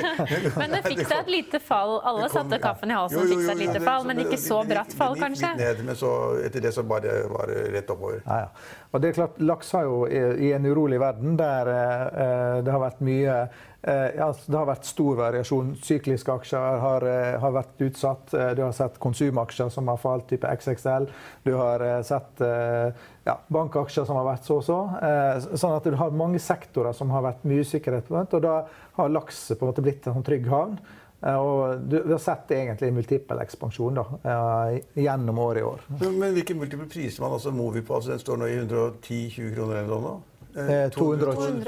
Men 0.57 0.71
det 0.73 0.79
fikk 0.87 1.03
seg 1.05 1.19
et 1.19 1.27
lite 1.29 1.59
fall. 1.61 1.99
Alle 2.01 2.29
kom- 2.29 2.49
satte 2.49 2.57
kaffen 2.63 2.89
i 2.89 2.95
halsen 2.97 3.19
og 3.21 3.29
fikk 3.29 3.43
seg 3.45 3.51
et 3.51 3.61
lite 3.67 3.81
fall, 3.85 4.07
men 4.09 4.21
ikke 4.23 4.39
så 4.41 4.63
bratt 4.65 4.93
fall, 4.97 5.13
kanskje. 5.21 5.51
Litt 5.53 5.61
ned, 5.61 5.83
men 5.85 5.95
så 5.99 6.09
etter 6.47 6.65
det 6.65 6.71
så 6.73 6.81
bare 6.89 7.19
var 7.29 7.45
det 7.53 7.59
rett 7.75 7.93
oppover. 7.93 8.23
Ja, 8.25 8.39
ja. 8.47 8.49
Og 8.93 9.01
det 9.03 9.11
er 9.11 9.17
klart, 9.19 9.37
Laks 9.45 9.69
har 9.77 9.85
jo 9.85 9.99
i 10.09 10.49
en 10.57 10.65
urolig 10.65 10.97
verden 11.01 11.37
der 11.37 11.69
eh, 11.69 12.61
det 12.65 12.73
har 12.73 12.81
vært 12.87 13.01
mye 13.05 13.37
ja, 13.85 14.33
det 14.47 14.57
har 14.57 14.65
vært 14.67 14.87
stor 14.89 15.15
variasjon. 15.19 15.75
Sykliske 15.85 16.33
aksjer 16.33 16.79
har, 16.81 17.03
eh, 17.07 17.37
har 17.39 17.51
vært 17.53 17.83
utsatt. 17.85 18.33
Eh, 18.33 18.53
Du 18.55 18.63
har 18.63 18.71
sett 18.73 18.97
konsumaksjer 18.99 19.69
som 19.71 19.87
har 19.87 19.97
falt, 19.97 20.27
type 20.27 20.47
XXL. 20.47 21.07
Du 21.45 21.53
har 21.55 21.79
eh, 21.85 22.01
sett 22.01 22.41
eh, 22.41 22.91
ja, 23.25 23.37
bankaksjer 23.47 24.05
som 24.05 24.15
har 24.17 24.25
vært 24.25 24.43
så 24.49 24.57
og 24.57 24.63
så. 24.65 24.79
Eh, 25.01 25.39
sånn 25.55 25.75
at 25.77 25.83
du 25.83 25.95
har 25.95 26.09
mange 26.11 26.39
sektorer 26.39 26.93
som 26.93 27.09
har 27.13 27.21
vært 27.21 27.45
mye 27.45 27.61
usikkerhet. 27.63 28.09
Og 28.33 28.41
da 28.41 28.63
har 28.97 29.09
laks 29.13 29.51
på 29.53 29.61
en 29.61 29.71
måte 29.71 29.85
blitt 29.85 30.07
en 30.07 30.17
sånn 30.17 30.25
trygg 30.25 30.47
havn. 30.49 30.79
Eh, 31.23 31.35
Og 31.37 31.79
du, 31.89 32.01
har 32.11 32.19
sett 32.19 32.49
egentlig 32.51 32.91
multiple 32.93 33.39
ekspansjon 33.45 33.93
da, 33.93 34.05
eh, 34.25 34.81
gjennom 34.95 35.39
året 35.39 35.61
i 35.61 35.65
år. 35.65 35.79
Men, 36.01 36.33
hvilke 36.33 36.55
multiple 36.57 36.89
priser 36.89 37.21
man 37.21 37.31
altså 37.37 37.51
Movi 37.53 37.81
på? 37.81 37.95
Altså, 37.95 38.09
den 38.09 38.19
står 38.19 38.37
nå 38.37 38.49
i 38.49 38.57
110-20 38.65 39.55
kroner 39.55 39.83
eller 39.83 39.87
noe 40.01 40.17
sånt? 40.57 40.67
nå? 40.69 40.73
Eh, 40.73 40.89
220. 40.89 41.63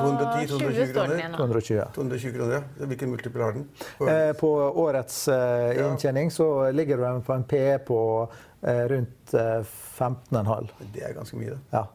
210, 0.00 0.48
220 0.48 0.90
står 0.90 1.06
kroner. 1.06 1.36
220. 1.36 1.84
220 1.94 2.32
kroner, 2.38 2.54
ja. 2.54 2.86
Hvilken 2.86 3.10
multiple 3.10 3.42
har 3.42 3.52
den? 3.52 3.68
På- 3.98 4.08
Eh, 4.08 4.32
På 4.32 4.50
årets 4.84 5.28
eh, 5.28 5.34
Ja. 5.78 5.88
inntjening 5.90 6.30
så 6.30 6.70
ligger 6.72 6.96
den 6.96 7.22
på 7.22 7.32
en 7.34 7.44
PE 7.44 7.78
på 7.78 8.28
eh, 8.62 8.84
rundt 8.88 9.34
eh, 9.34 9.62
15,5. 9.98 10.68
Det 10.94 11.02
er 11.02 11.14
ganske 11.14 11.36
mye, 11.36 11.50
det. 11.50 11.58
Ja. 11.70 11.86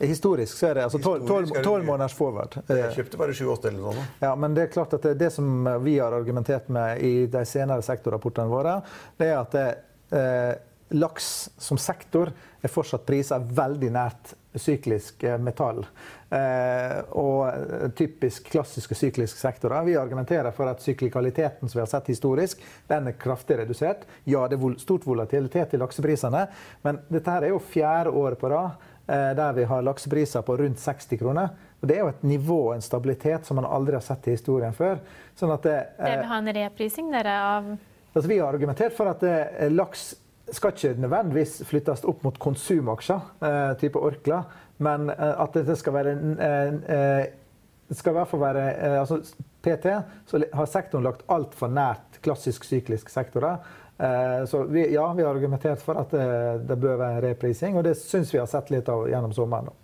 Historisk 0.00 0.54
så 0.58 0.68
er 0.70 0.74
det 0.78 0.84
altså 0.84 0.98
12 1.02 1.82
måneders 1.84 2.12
forward. 2.14 2.54
Jeg 2.68 2.78
Eh, 2.84 2.92
kjøpte 2.94 3.18
bare 3.18 3.32
7-8 3.34 3.66
eller 3.72 3.80
noe 3.82 3.92
sånt. 3.96 4.20
Ja, 4.22 4.34
men 4.38 4.54
det 4.54 4.62
er 4.62 4.66
klart 4.72 4.92
at 4.94 5.02
det, 5.02 5.16
det 5.18 5.32
som 5.34 5.64
vi 5.82 5.96
har 5.98 6.12
argumentert 6.14 6.68
med 6.68 7.00
i 7.02 7.26
de 7.26 7.42
senere 7.44 7.82
sektorrapportene 7.82 8.46
våre, 8.48 8.76
det 9.18 9.26
er 9.26 9.38
at 9.40 9.50
det, 9.50 9.66
eh, 10.12 10.54
laks 10.90 11.50
som 11.58 11.76
sektor 11.78 12.30
er 12.62 12.68
fortsatt 12.68 13.04
priset 13.04 13.42
veldig 13.58 13.90
nært 13.92 14.34
syklisk 14.62 15.24
eh, 15.24 15.38
metall. 15.38 15.84
Eh, 16.30 16.98
og 17.16 17.48
eh, 17.48 17.88
typisk 17.96 18.50
klassiske 18.52 18.94
sykliske 18.94 19.40
sektorer. 19.40 19.86
Vi 19.86 19.96
argumenterer 19.96 20.52
for 20.52 20.68
at 20.68 20.82
syklikaliteten 20.84 21.68
som 21.68 21.78
vi 21.78 21.80
har 21.80 21.88
sett 21.88 22.10
historisk, 22.12 22.60
den 22.90 23.08
er 23.08 23.16
kraftig 23.16 23.56
redusert. 23.62 24.04
Ja, 24.28 24.44
det 24.48 24.58
er 24.58 24.76
stort 24.82 25.06
volatilitet 25.08 25.72
i 25.72 25.80
lakseprisene, 25.80 26.44
men 26.84 27.00
dette 27.08 27.32
her 27.32 27.48
er 27.48 27.54
jo 27.54 27.62
fjerde 27.64 28.12
året 28.12 28.40
på 28.40 28.52
rad 28.52 28.76
eh, 29.08 29.32
der 29.40 29.56
vi 29.56 29.64
har 29.70 29.88
laksepriser 29.88 30.44
på 30.44 30.58
rundt 30.60 30.84
60 30.84 31.22
kroner. 31.22 31.56
Og 31.80 31.88
Det 31.88 31.96
er 31.96 32.04
jo 32.04 32.12
et 32.12 32.22
nivå 32.28 32.60
og 32.66 32.74
en 32.74 32.84
stabilitet 32.84 33.46
som 33.46 33.56
man 33.56 33.64
aldri 33.64 33.96
har 33.96 34.04
sett 34.04 34.28
i 34.28 34.36
historien 34.36 34.76
før. 34.76 35.00
Sånn 35.38 35.54
at 35.54 35.64
det, 35.64 35.78
Det 35.96 36.12
eh, 36.12 36.18
vil 36.18 36.32
ha 36.34 36.42
en 36.42 36.56
reprising 36.60 37.12
dere 37.14 37.42
av 37.50 37.76
Altså, 38.08 38.28
vi 38.28 38.38
har 38.40 38.48
argumentert 38.50 38.96
for 38.96 39.06
at 39.06 39.20
laks 39.70 40.14
skal 40.56 40.72
ikke 40.74 40.94
nødvendigvis 41.02 41.58
flyttes 41.68 42.04
opp 42.08 42.22
mot 42.24 42.38
konsumaksjer, 42.38 43.20
eh, 43.42 43.72
type 43.80 43.98
Orkla, 43.98 44.42
men 44.84 45.10
eh, 45.10 45.34
at 45.42 45.52
det 45.66 45.76
skal 45.80 45.92
være 45.98 46.14
eh, 46.38 46.78
eh, 46.94 47.26
det 47.88 47.96
skal 47.96 48.12
i 48.12 48.18
hvert 48.18 48.28
fall 48.28 48.40
være 48.42 48.64
eh, 48.76 48.98
altså, 49.00 49.20
PT 49.64 49.86
så 50.28 50.40
har 50.54 50.66
sektoren 50.68 51.06
lagt 51.08 51.22
altfor 51.32 51.70
nært 51.72 52.18
klassisk 52.22 52.64
syklisk 52.68 53.08
sektorer. 53.10 53.58
Eh, 53.98 54.44
så 54.46 54.60
vi, 54.70 54.84
ja, 54.94 55.06
vi 55.16 55.24
har 55.24 55.32
argumentert 55.34 55.80
for 55.82 55.98
at 55.98 56.12
det, 56.14 56.26
det 56.68 56.76
bør 56.78 56.98
være 57.00 57.22
reprising, 57.30 57.76
og 57.80 57.84
det 57.88 57.96
syns 57.98 58.30
vi 58.34 58.38
har 58.38 58.46
sett 58.50 58.70
litt 58.70 58.88
av 58.92 59.08
gjennom 59.10 59.32
sommeren. 59.34 59.70
nå. 59.72 59.76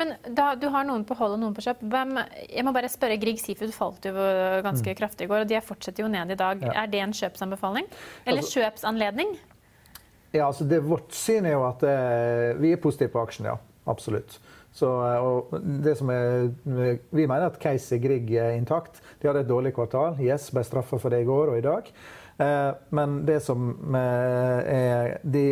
Men 0.00 0.14
da, 0.32 0.54
du 0.56 0.68
har 0.72 0.86
noen 0.88 1.02
på 1.04 1.12
hold 1.18 1.34
og 1.34 1.40
noen 1.42 1.52
på 1.58 1.60
kjøp. 1.66 1.82
Hvem, 1.92 2.14
jeg 2.48 2.64
må 2.64 2.72
bare 2.72 2.88
spørre, 2.88 3.18
Grieg 3.20 3.36
Seafood 3.42 3.74
falt 3.76 4.06
jo 4.08 4.14
ganske 4.64 4.94
kraftig 4.96 5.26
i 5.26 5.28
går, 5.28 5.42
og 5.44 5.50
de 5.50 5.58
fortsetter 5.60 6.06
jo 6.06 6.08
ned 6.08 6.30
i 6.32 6.38
dag. 6.40 6.62
Ja. 6.64 6.72
Er 6.84 6.88
det 6.94 7.02
en 7.04 7.12
kjøpsanbefaling? 7.12 7.90
Eller 8.24 8.40
Altså- 8.40 8.62
kjøpsanledning? 8.62 9.34
Ja, 10.34 10.46
altså 10.46 10.66
det, 10.68 10.82
Vårt 10.84 11.14
syn 11.16 11.48
er 11.48 11.56
jo 11.56 11.64
at 11.68 11.82
eh, 11.88 12.52
vi 12.60 12.74
er 12.74 12.82
positive 12.82 13.12
på 13.14 13.24
aksjen, 13.24 13.48
ja. 13.48 13.56
Absolutt. 13.88 14.36
Så, 14.76 14.88
eh, 15.08 15.24
og 15.24 15.54
det 15.84 15.96
som 15.98 16.10
er, 16.12 16.50
vi 16.64 17.24
mener 17.24 17.48
at 17.48 17.58
Casey 17.62 18.00
Grieg 18.02 18.30
er 18.36 18.56
intakt. 18.58 19.00
De 19.20 19.30
hadde 19.30 19.46
et 19.46 19.50
dårlig 19.50 19.72
kvartal. 19.76 20.20
Yes, 20.20 20.50
ble 20.52 20.66
straffa 20.66 21.00
for 21.00 21.14
det 21.14 21.24
i 21.24 21.28
går 21.28 21.54
og 21.54 21.60
i 21.60 21.64
dag. 21.64 21.92
Eh, 22.38 22.70
men 22.88 23.26
det 23.26 23.40
som 23.42 23.72
eh, 23.94 24.74
er 24.74 25.16
De 25.26 25.46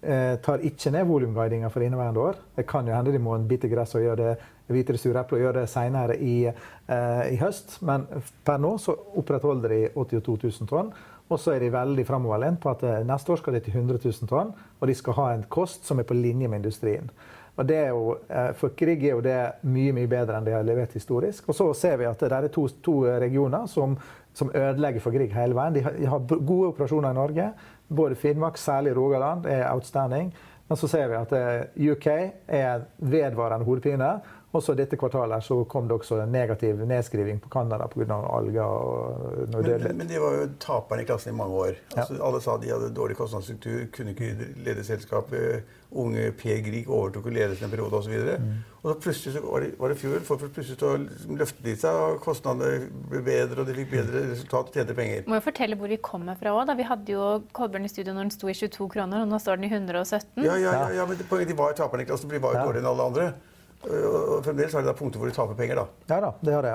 eh, 0.00 0.36
tar 0.40 0.64
ikke 0.64 0.92
ned 0.94 1.04
volumguidinga 1.08 1.68
for 1.68 1.84
inneværende 1.84 2.20
år. 2.30 2.40
Det 2.56 2.66
kan 2.68 2.88
jo 2.88 2.96
hende 2.96 3.12
de 3.12 3.20
må 3.20 3.36
bite 3.48 3.68
gress 3.68 3.94
og 3.98 4.06
gjøre 4.06 4.22
det 4.22 4.34
hvite 4.70 4.96
sure 4.98 5.24
og 5.26 5.40
gjøre 5.42 5.64
det 5.64 5.68
senere 5.68 6.14
i, 6.22 6.46
i 6.46 7.36
høst. 7.40 7.80
Men 7.82 8.04
per 8.46 8.60
nå 8.62 8.76
så 8.78 8.94
opprettholder 9.18 9.72
de 9.74 9.80
82 9.96 10.36
000 10.60 10.68
tonn. 10.70 10.92
Og 11.30 11.38
så 11.38 11.54
er 11.54 11.62
de 11.62 11.72
veldig 11.72 12.04
framoverlent 12.06 12.60
på 12.62 12.72
at 12.72 12.82
eh, 12.86 13.02
neste 13.06 13.32
år 13.32 13.40
skal 13.40 13.54
de 13.56 13.62
til 13.64 13.76
100 13.76 14.00
000 14.02 14.30
tonn. 14.30 14.50
Og 14.80 14.90
de 14.90 14.96
skal 14.98 15.16
ha 15.20 15.28
en 15.34 15.44
kost 15.48 15.86
som 15.86 16.02
er 16.02 16.08
på 16.08 16.16
linje 16.18 16.50
med 16.50 16.64
industrien. 16.64 17.10
Og 17.56 17.66
det 17.68 17.76
er 17.76 17.88
jo, 17.92 18.16
eh, 18.28 18.52
For 18.58 18.74
Grieg 18.76 19.04
er 19.04 19.14
jo 19.14 19.24
det 19.24 19.38
mye 19.68 19.94
mye 19.94 20.10
bedre 20.10 20.38
enn 20.38 20.46
de 20.46 20.54
har 20.56 20.66
levert 20.66 20.94
historisk. 20.96 21.48
Og 21.48 21.56
så 21.56 21.68
ser 21.78 21.98
vi 22.00 22.08
at 22.08 22.20
det 22.20 22.32
er 22.32 22.48
to, 22.52 22.66
to 22.82 23.02
regioner 23.22 23.66
som, 23.70 23.96
som 24.34 24.50
ødelegger 24.54 25.04
for 25.04 25.14
Grieg 25.14 25.34
hele 25.36 25.54
veien. 25.58 25.76
De 25.76 25.84
har, 25.86 25.98
de 25.98 26.08
har 26.08 26.26
gode 26.26 26.72
operasjoner 26.72 27.14
i 27.14 27.20
Norge. 27.20 27.50
Både 27.88 28.18
Finnmark, 28.18 28.58
særlig 28.58 28.96
Rogaland, 28.96 29.46
er 29.46 29.68
outstanding. 29.70 30.32
Men 30.70 30.78
så 30.78 30.86
ser 30.86 31.08
vi 31.10 31.18
at 31.18 31.32
eh, 31.34 31.90
UK 31.90 32.06
er 32.46 32.84
vedvarende 32.98 33.66
hodepine. 33.66 34.12
Og 34.52 34.62
så 34.66 34.74
dette 34.74 34.96
kvartalet 34.98 35.44
så 35.46 35.60
kom 35.70 35.86
det 35.86 35.94
også 35.94 36.16
en 36.24 36.32
negativ 36.34 36.80
nedskriving 36.82 37.38
på 37.38 37.48
Canada 37.54 37.86
pga. 37.86 38.16
alger 38.34 38.64
og 38.66 39.44
noe 39.52 39.62
Men, 39.78 39.96
men 40.00 40.08
de 40.10 40.18
var 40.18 40.32
jo 40.40 40.48
taperne 40.58 41.04
i 41.04 41.06
klassen 41.06 41.30
i 41.32 41.36
mange 41.38 41.54
år. 41.54 41.76
Altså, 41.94 42.16
Alle 42.20 42.40
sa 42.42 42.56
de 42.58 42.72
hadde 42.72 42.88
dårlig 42.96 43.14
kostnadsstruktur, 43.16 43.84
kunne 43.94 44.10
ikke 44.10 44.32
lede 44.66 44.82
selskapet. 44.84 45.62
Unge 45.90 46.28
Per 46.38 46.60
Grieg 46.62 46.86
overtok 46.90 47.24
og 47.26 47.32
ledelsen 47.34 47.64
en 47.66 47.70
periode 47.70 47.94
osv. 47.98 48.12
Og, 48.14 48.40
Mm. 48.40 48.58
og 48.82 48.90
så 48.90 48.94
plutselig 49.02 49.32
så 49.34 49.40
var 49.42 49.60
det, 49.60 49.70
var 49.78 49.88
det 49.88 49.96
fjor, 49.98 50.20
folk 50.26 50.40
plutselig 50.54 50.78
så 50.78 50.90
liksom 50.98 51.36
løftet 51.38 51.64
de 51.64 51.74
seg, 51.76 51.90
og 51.94 52.20
kostnadene 52.22 52.88
ble 53.10 53.22
bedre, 53.26 53.60
og 53.60 53.66
de 53.66 53.74
fikk 53.74 53.90
bedre 53.90 54.22
resultat 54.30 54.70
og 54.70 54.72
tjente 54.78 54.94
penger. 54.94 55.24
Må 55.26 55.34
jo 55.40 55.46
fortelle 55.46 55.76
hvor 55.76 55.88
vi 55.90 55.96
kommer 55.98 56.38
fra 56.38 56.50
òg. 56.54 56.70
Vi 56.78 56.86
hadde 56.86 57.10
jo 57.14 57.42
Kolbjørn 57.52 57.84
i 57.84 57.88
studio 57.90 58.14
når 58.14 58.22
den 58.28 58.30
sto 58.30 58.46
i 58.48 58.54
22 58.54 58.88
kroner, 58.94 59.22
og 59.22 59.28
nå 59.30 59.38
står 59.42 59.58
den 59.62 59.66
i 59.66 59.72
117. 59.74 60.42
Ja, 60.46 60.54
ja, 60.56 60.72
ja, 60.72 60.88
ja 61.00 61.06
men 61.06 61.18
det, 61.18 61.26
poenget, 61.30 61.48
de 61.50 61.58
var 61.58 61.72
taperne 61.74 62.02
i 62.02 62.06
klassen, 62.10 62.26
for 62.30 62.38
de 62.38 62.42
var 62.46 62.54
jo 62.54 62.58
Ja. 62.58 62.66
dårligere 62.66 62.82
enn 62.86 62.90
alle 62.94 63.06
andre. 63.10 63.32
Og, 63.80 64.42
fremdeles 64.44 64.74
har 64.76 64.84
de 64.84 64.90
da 64.90 64.96
punkter 64.96 65.20
hvor 65.20 65.30
de 65.30 65.34
taper 65.34 65.56
penger, 65.56 65.80
da. 65.80 65.86
Ja 66.12 66.18
da, 66.20 66.34
det 66.44 66.52
har 66.52 66.66
det. 66.66 66.74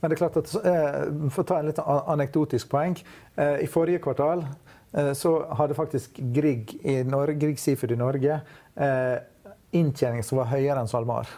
Men 0.00 0.10
det 0.10 0.16
er 0.16 0.20
klart 0.20 0.36
at, 0.42 0.52
eh, 0.68 0.98
For 1.32 1.42
å 1.42 1.48
ta 1.48 1.60
en 1.60 1.70
litt 1.70 1.80
anekdotisk 1.80 2.68
poeng. 2.72 2.98
Eh, 3.36 3.64
I 3.64 3.70
forrige 3.72 4.02
kvartal 4.04 4.44
eh, 4.44 5.12
så 5.16 5.38
hadde 5.56 5.78
faktisk 5.78 6.20
Grieg, 6.36 6.76
i 6.84 7.00
Norge, 7.08 7.38
Grieg 7.40 7.60
Seafood 7.60 7.96
i 7.96 8.00
Norge 8.00 8.40
inntjening 9.76 10.22
som 10.24 10.38
var 10.38 10.50
høyere 10.52 10.80
enn 10.80 10.88
SalMar. 10.88 11.28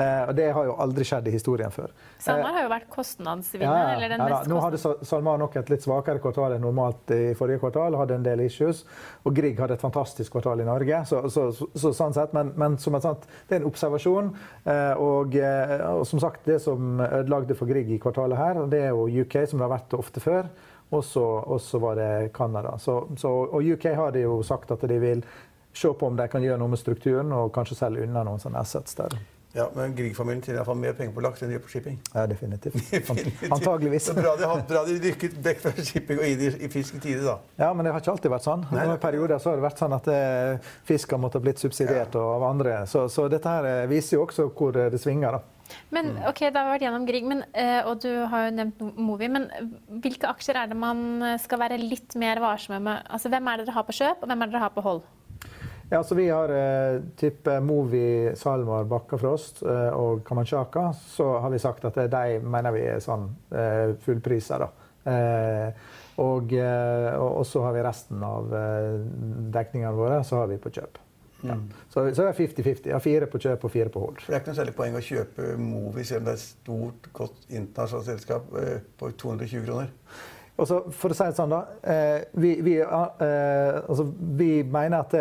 Eh, 0.00 0.28
og 0.30 0.34
Det 0.38 0.46
har 0.56 0.64
jo 0.68 0.74
aldri 0.80 1.04
skjedd 1.04 1.28
i 1.28 1.34
historien 1.34 1.70
før. 1.74 1.90
SalMar 2.18 2.50
Eh, 2.50 2.54
har 2.56 2.62
jo 2.64 2.70
vært 2.72 2.88
kostnadsvinner. 2.90 3.92
eller 3.96 4.08
den 4.14 4.18
ja 4.22 4.28
mest 4.30 4.48
Nå 4.48 4.60
hadde 4.64 4.78
Sal- 4.80 4.98
SalMar 5.04 5.38
nok 5.38 5.56
et 5.60 5.68
litt 5.70 5.82
svakere 5.84 6.18
kvartal 6.24 6.54
enn 6.56 6.62
normalt 6.64 7.10
i 7.16 7.34
forrige 7.34 7.60
kvartal. 7.60 7.96
Hadde 8.00 8.14
en 8.14 8.22
del 8.22 8.40
issues. 8.46 8.84
Og 9.26 9.34
Grieg 9.36 9.58
hadde 9.60 9.74
et 9.76 9.80
fantastisk 9.84 10.32
kvartal 10.32 10.60
i 10.60 10.64
Norge. 10.64 11.02
Så, 11.06 11.22
så, 11.30 11.50
så, 11.52 11.68
så 11.74 11.92
sånn 11.92 12.14
sett, 12.16 12.32
men, 12.32 12.52
men 12.56 12.78
som 12.78 12.94
et 12.96 13.02
sånt, 13.02 13.26
det 13.48 13.56
er 13.58 13.60
en 13.64 13.68
observasjon. 13.70 14.32
Eh, 14.66 14.94
og, 14.96 15.36
og 15.36 16.06
som 16.06 16.20
sagt, 16.20 16.44
det 16.46 16.60
som 16.62 17.00
ødelagde 17.00 17.54
for 17.58 17.66
Grieg 17.70 17.90
i 17.90 17.98
kvartalet 17.98 18.38
her, 18.38 18.64
det 18.72 18.80
er 18.86 18.90
jo 18.94 19.06
UK, 19.24 19.42
som 19.46 19.58
det 19.60 19.68
har 19.68 19.76
vært 19.78 19.98
ofte 19.98 20.20
før. 20.24 20.48
Og 20.90 21.04
så 21.04 21.78
var 21.78 21.94
det 22.00 22.32
Canada. 22.34 22.76
Så, 22.78 23.04
så, 23.16 23.28
og 23.52 23.62
UK 23.62 23.84
har 23.94 24.16
jo 24.18 24.40
sagt 24.42 24.70
at 24.74 24.80
de 24.80 24.98
vil 24.98 25.22
se 25.72 25.86
på 25.94 26.06
om 26.08 26.16
de 26.18 26.26
kan 26.28 26.42
gjøre 26.42 26.58
noe 26.58 26.72
med 26.72 26.80
strukturen 26.80 27.30
og 27.32 27.52
kanskje 27.54 27.76
selge 27.78 28.02
unna 28.08 28.24
noen 28.26 28.40
sånne 28.42 28.58
assets 28.58 28.96
der. 28.98 29.14
Ja, 29.52 29.64
Men 29.74 29.94
Grieg-familien 29.98 30.42
tjener 30.44 30.60
iallfall 30.60 30.78
mer 30.78 30.92
penger 30.94 31.14
på 31.16 31.22
laks 31.24 31.42
enn 31.42 31.50
de 31.50 31.56
gjør 31.56 31.62
på 31.64 31.72
shipping. 31.72 31.96
Ja, 32.14 32.22
definitivt. 32.30 32.76
Definitivt. 32.92 33.50
Antageligvis. 33.50 34.04
Så 34.06 34.14
bra 34.14 34.36
de, 34.38 34.46
har- 34.46 34.62
bra 34.68 34.84
de 34.86 34.98
rykket 35.02 35.38
vekk 35.42 35.62
fra 35.64 35.72
shipping 35.88 36.20
og 36.22 36.26
inn 36.28 36.44
i, 36.46 36.50
i 36.66 36.70
fisk 36.70 37.00
i 37.00 37.02
tide, 37.02 37.24
da. 37.26 37.34
Ja, 37.58 37.72
men 37.74 37.86
det 37.86 37.94
har 37.94 38.04
ikke 38.04 38.14
alltid 38.14 38.30
vært 38.30 38.46
sånn. 38.46 38.62
Nei, 38.70 38.86
I 38.94 38.98
perioder 39.02 39.42
så 39.42 39.50
har 39.50 39.58
det 39.58 39.66
vært 39.66 39.82
sånn 39.82 39.96
at 39.96 40.10
eh, 40.14 40.70
fisk 40.86 41.16
har 41.16 41.22
måttet 41.24 41.42
blitt 41.42 41.62
subsidiert 41.62 42.14
ja. 42.14 42.26
av 42.38 42.46
andre. 42.46 42.78
Så, 42.90 43.08
så 43.10 43.26
dette 43.32 43.56
her 43.58 43.66
eh, 43.72 43.88
viser 43.90 44.20
jo 44.20 44.26
også 44.28 44.46
hvor 44.54 44.78
eh, 44.78 44.90
det 44.94 45.02
svinger. 45.02 45.40
da. 45.40 45.74
Men 45.94 46.12
ok, 46.26 46.44
da 46.50 46.62
har 46.62 46.68
vi 46.68 46.74
vært 46.76 46.84
gjennom 46.86 47.04
Grieg, 47.10 47.26
men, 47.30 47.44
eh, 47.50 47.80
og 47.86 48.00
du 48.06 48.10
har 48.30 48.46
jo 48.46 48.54
nevnt 48.54 48.84
Movi. 49.02 49.28
Men 49.34 49.50
hvilke 50.02 50.30
aksjer 50.30 50.62
er 50.62 50.70
det 50.70 50.78
man 50.78 51.02
skal 51.42 51.62
være 51.66 51.82
litt 51.82 52.14
mer 52.18 52.38
varsomme 52.42 52.78
med? 52.86 53.02
Altså, 53.10 53.30
Hvem 53.34 53.50
er 53.50 53.58
det 53.58 53.66
dere 53.66 53.80
har 53.80 53.86
på 53.90 53.98
kjøp, 53.98 54.22
og 54.22 54.30
hvem 54.30 54.46
er 54.46 54.50
det 54.50 54.54
dere 54.60 54.68
har 54.68 54.78
på 54.78 54.86
hold? 54.86 55.02
Ja, 55.92 56.02
så 56.04 56.14
Vi 56.14 56.28
har 56.30 56.48
eh, 56.48 57.00
type 57.16 57.60
Movi, 57.60 58.30
SalMar, 58.38 58.84
Bakkafrost 58.84 59.62
eh, 59.62 59.88
og 59.90 60.20
Kamanchaka. 60.24 60.92
Så 60.94 61.26
har 61.42 61.50
vi 61.50 61.58
sagt 61.58 61.84
at 61.84 61.96
eh, 61.98 62.06
de 62.12 62.38
mener 62.46 62.70
vi 62.76 62.84
er 62.92 63.02
sånn 63.02 63.24
eh, 63.50 63.96
fullpriser. 64.04 64.62
da. 64.62 64.68
Eh, 65.10 65.90
og, 66.22 66.54
eh, 66.54 67.10
og 67.18 67.40
og 67.40 67.46
så 67.48 67.64
har 67.66 67.74
vi 67.74 67.82
resten 67.82 68.22
av 68.22 68.54
dekningene 69.50 69.96
våre 69.98 70.22
så 70.22 70.44
har 70.44 70.52
vi 70.52 70.60
på 70.62 70.70
kjøp. 70.78 71.00
Ja. 71.42 71.56
Så, 71.88 72.04
så 72.14 72.22
er 72.22 72.30
det 72.30 72.38
50-50. 72.38 72.90
Ja, 72.92 73.02
fire 73.02 73.26
på 73.32 73.40
kjøp 73.42 73.66
og 73.66 73.74
fire 73.74 73.90
på 73.90 74.04
hold. 74.04 74.20
For 74.22 74.30
Det 74.30 74.36
er 74.38 74.44
ikke 74.44 74.52
noe 74.54 74.60
særlig 74.60 74.76
poeng 74.78 74.98
å 75.00 75.02
kjøpe 75.02 75.54
Movi, 75.58 76.04
selv 76.06 76.22
om 76.22 76.28
det 76.28 76.36
er 76.36 76.38
et 76.38 76.44
stort, 76.44 77.10
godt 77.16 77.48
internasjonalt 77.50 78.12
selskap, 78.12 78.52
på 79.00 79.10
220 79.24 79.66
kroner. 79.66 79.90
Og 80.60 80.68
så 80.68 80.80
for 80.92 81.12
å 81.12 81.16
si 81.16 81.24
det 81.24 81.38
sånn 81.38 81.52
da, 81.54 81.60
eh, 81.82 82.18
vi, 82.42 82.52
vi, 82.64 82.76
eh, 82.80 83.78
altså, 83.80 84.04
vi 84.36 84.50
mener 84.64 85.00
at 85.00 85.16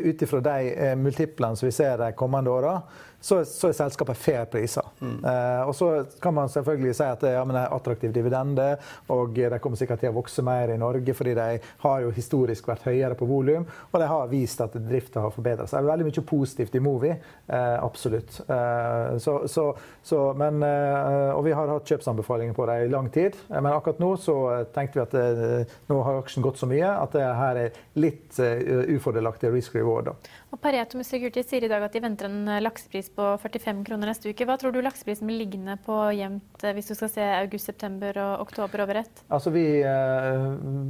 ut 0.00 0.22
ifra 0.24 0.40
de 0.40 0.72
eh, 0.72 0.96
multiplene 0.96 1.58
som 1.58 1.68
vi 1.68 1.74
ser 1.76 1.98
de 2.00 2.12
kommende 2.16 2.50
åra, 2.50 2.78
så, 3.20 3.44
så, 3.44 3.68
er 3.68 3.74
selskapet 3.74 4.18
fair 4.18 4.46
priser. 4.50 4.86
Mm. 5.00 5.16
Eh, 5.26 5.62
og 5.68 5.74
så 5.74 5.88
kan 6.22 6.34
man 6.34 6.50
selvfølgelig 6.52 6.94
si 6.94 7.06
at 7.06 7.24
ja, 7.26 7.42
men 7.46 7.56
det 7.56 7.64
er 7.64 7.74
attraktiv 7.74 8.12
dividende, 8.14 8.68
og 9.10 9.34
de 9.34 9.58
kommer 9.62 9.80
sikkert 9.80 10.04
til 10.04 10.12
å 10.12 10.18
vokse 10.20 10.44
mer 10.46 10.72
i 10.72 10.78
Norge, 10.78 11.14
fordi 11.18 11.34
de 11.38 11.58
har 11.82 12.04
jo 12.04 12.12
historisk 12.14 12.70
vært 12.70 12.86
høyere 12.86 13.18
på 13.18 13.26
volum, 13.28 13.66
og 13.90 13.98
de 14.00 14.10
har 14.10 14.30
vist 14.30 14.62
at 14.62 14.76
drifta 14.78 15.24
har 15.24 15.34
forbedra 15.34 15.66
seg. 15.66 15.82
Det 15.82 15.88
er 15.88 15.92
veldig 15.92 16.08
mye 16.08 16.26
positivt 16.30 16.78
i 16.78 16.84
Movi, 16.84 17.10
eh, 17.10 17.76
absolutt. 17.82 18.40
Eh, 18.46 19.18
så, 19.18 19.40
så, 19.48 20.20
men, 20.38 20.62
og 20.62 21.42
vi 21.46 21.56
har 21.56 21.70
hatt 21.72 21.90
kjøpsanbefalinger 21.90 22.54
på 22.56 22.66
dem 22.70 22.86
i 22.86 22.92
lang 22.92 23.10
tid, 23.12 23.36
men 23.50 23.72
akkurat 23.72 24.00
nå 24.02 24.14
så 24.22 24.38
tenkte 24.78 24.98
vi 24.98 25.04
at 25.04 25.16
eh, 25.18 25.76
nå 25.90 25.98
har 26.06 26.20
aksjen 26.20 26.44
gått 26.44 26.60
så 26.60 26.68
mye 26.70 26.88
at 26.88 27.14
det 27.16 27.24
her 27.24 27.60
er 27.64 27.78
litt 27.98 28.38
uh, 28.42 28.84
ufordelaktig 28.94 29.50
risk 29.52 29.76
reward. 29.78 30.10
Da. 30.10 30.34
Og 30.54 30.60
Pareto 30.62 31.00
Security 31.04 31.44
sier 31.46 31.66
i 31.66 31.70
dag 31.70 31.84
at 31.84 31.94
de 31.94 32.02
venter 32.04 32.28
en 32.28 32.52
laksepris 32.62 33.10
på 33.16 33.30
45 33.42 33.82
kroner 33.88 34.12
neste 34.12 34.30
uke. 34.30 34.46
Hva 34.48 34.58
tror 34.60 34.74
du 34.74 34.80
lakseprisen 34.84 35.28
blir 35.28 35.42
liggende 35.42 35.78
på 35.84 35.98
jevnt 36.16 36.64
eh, 36.64 36.76
hvis 36.76 36.92
du 36.92 36.94
skal 36.98 37.12
se 37.12 37.26
august, 37.40 37.68
september 37.68 38.16
og 38.22 38.46
oktober 38.46 38.84
over 38.86 39.02
ett? 39.02 39.24
Altså 39.34 39.52
vi, 39.52 39.66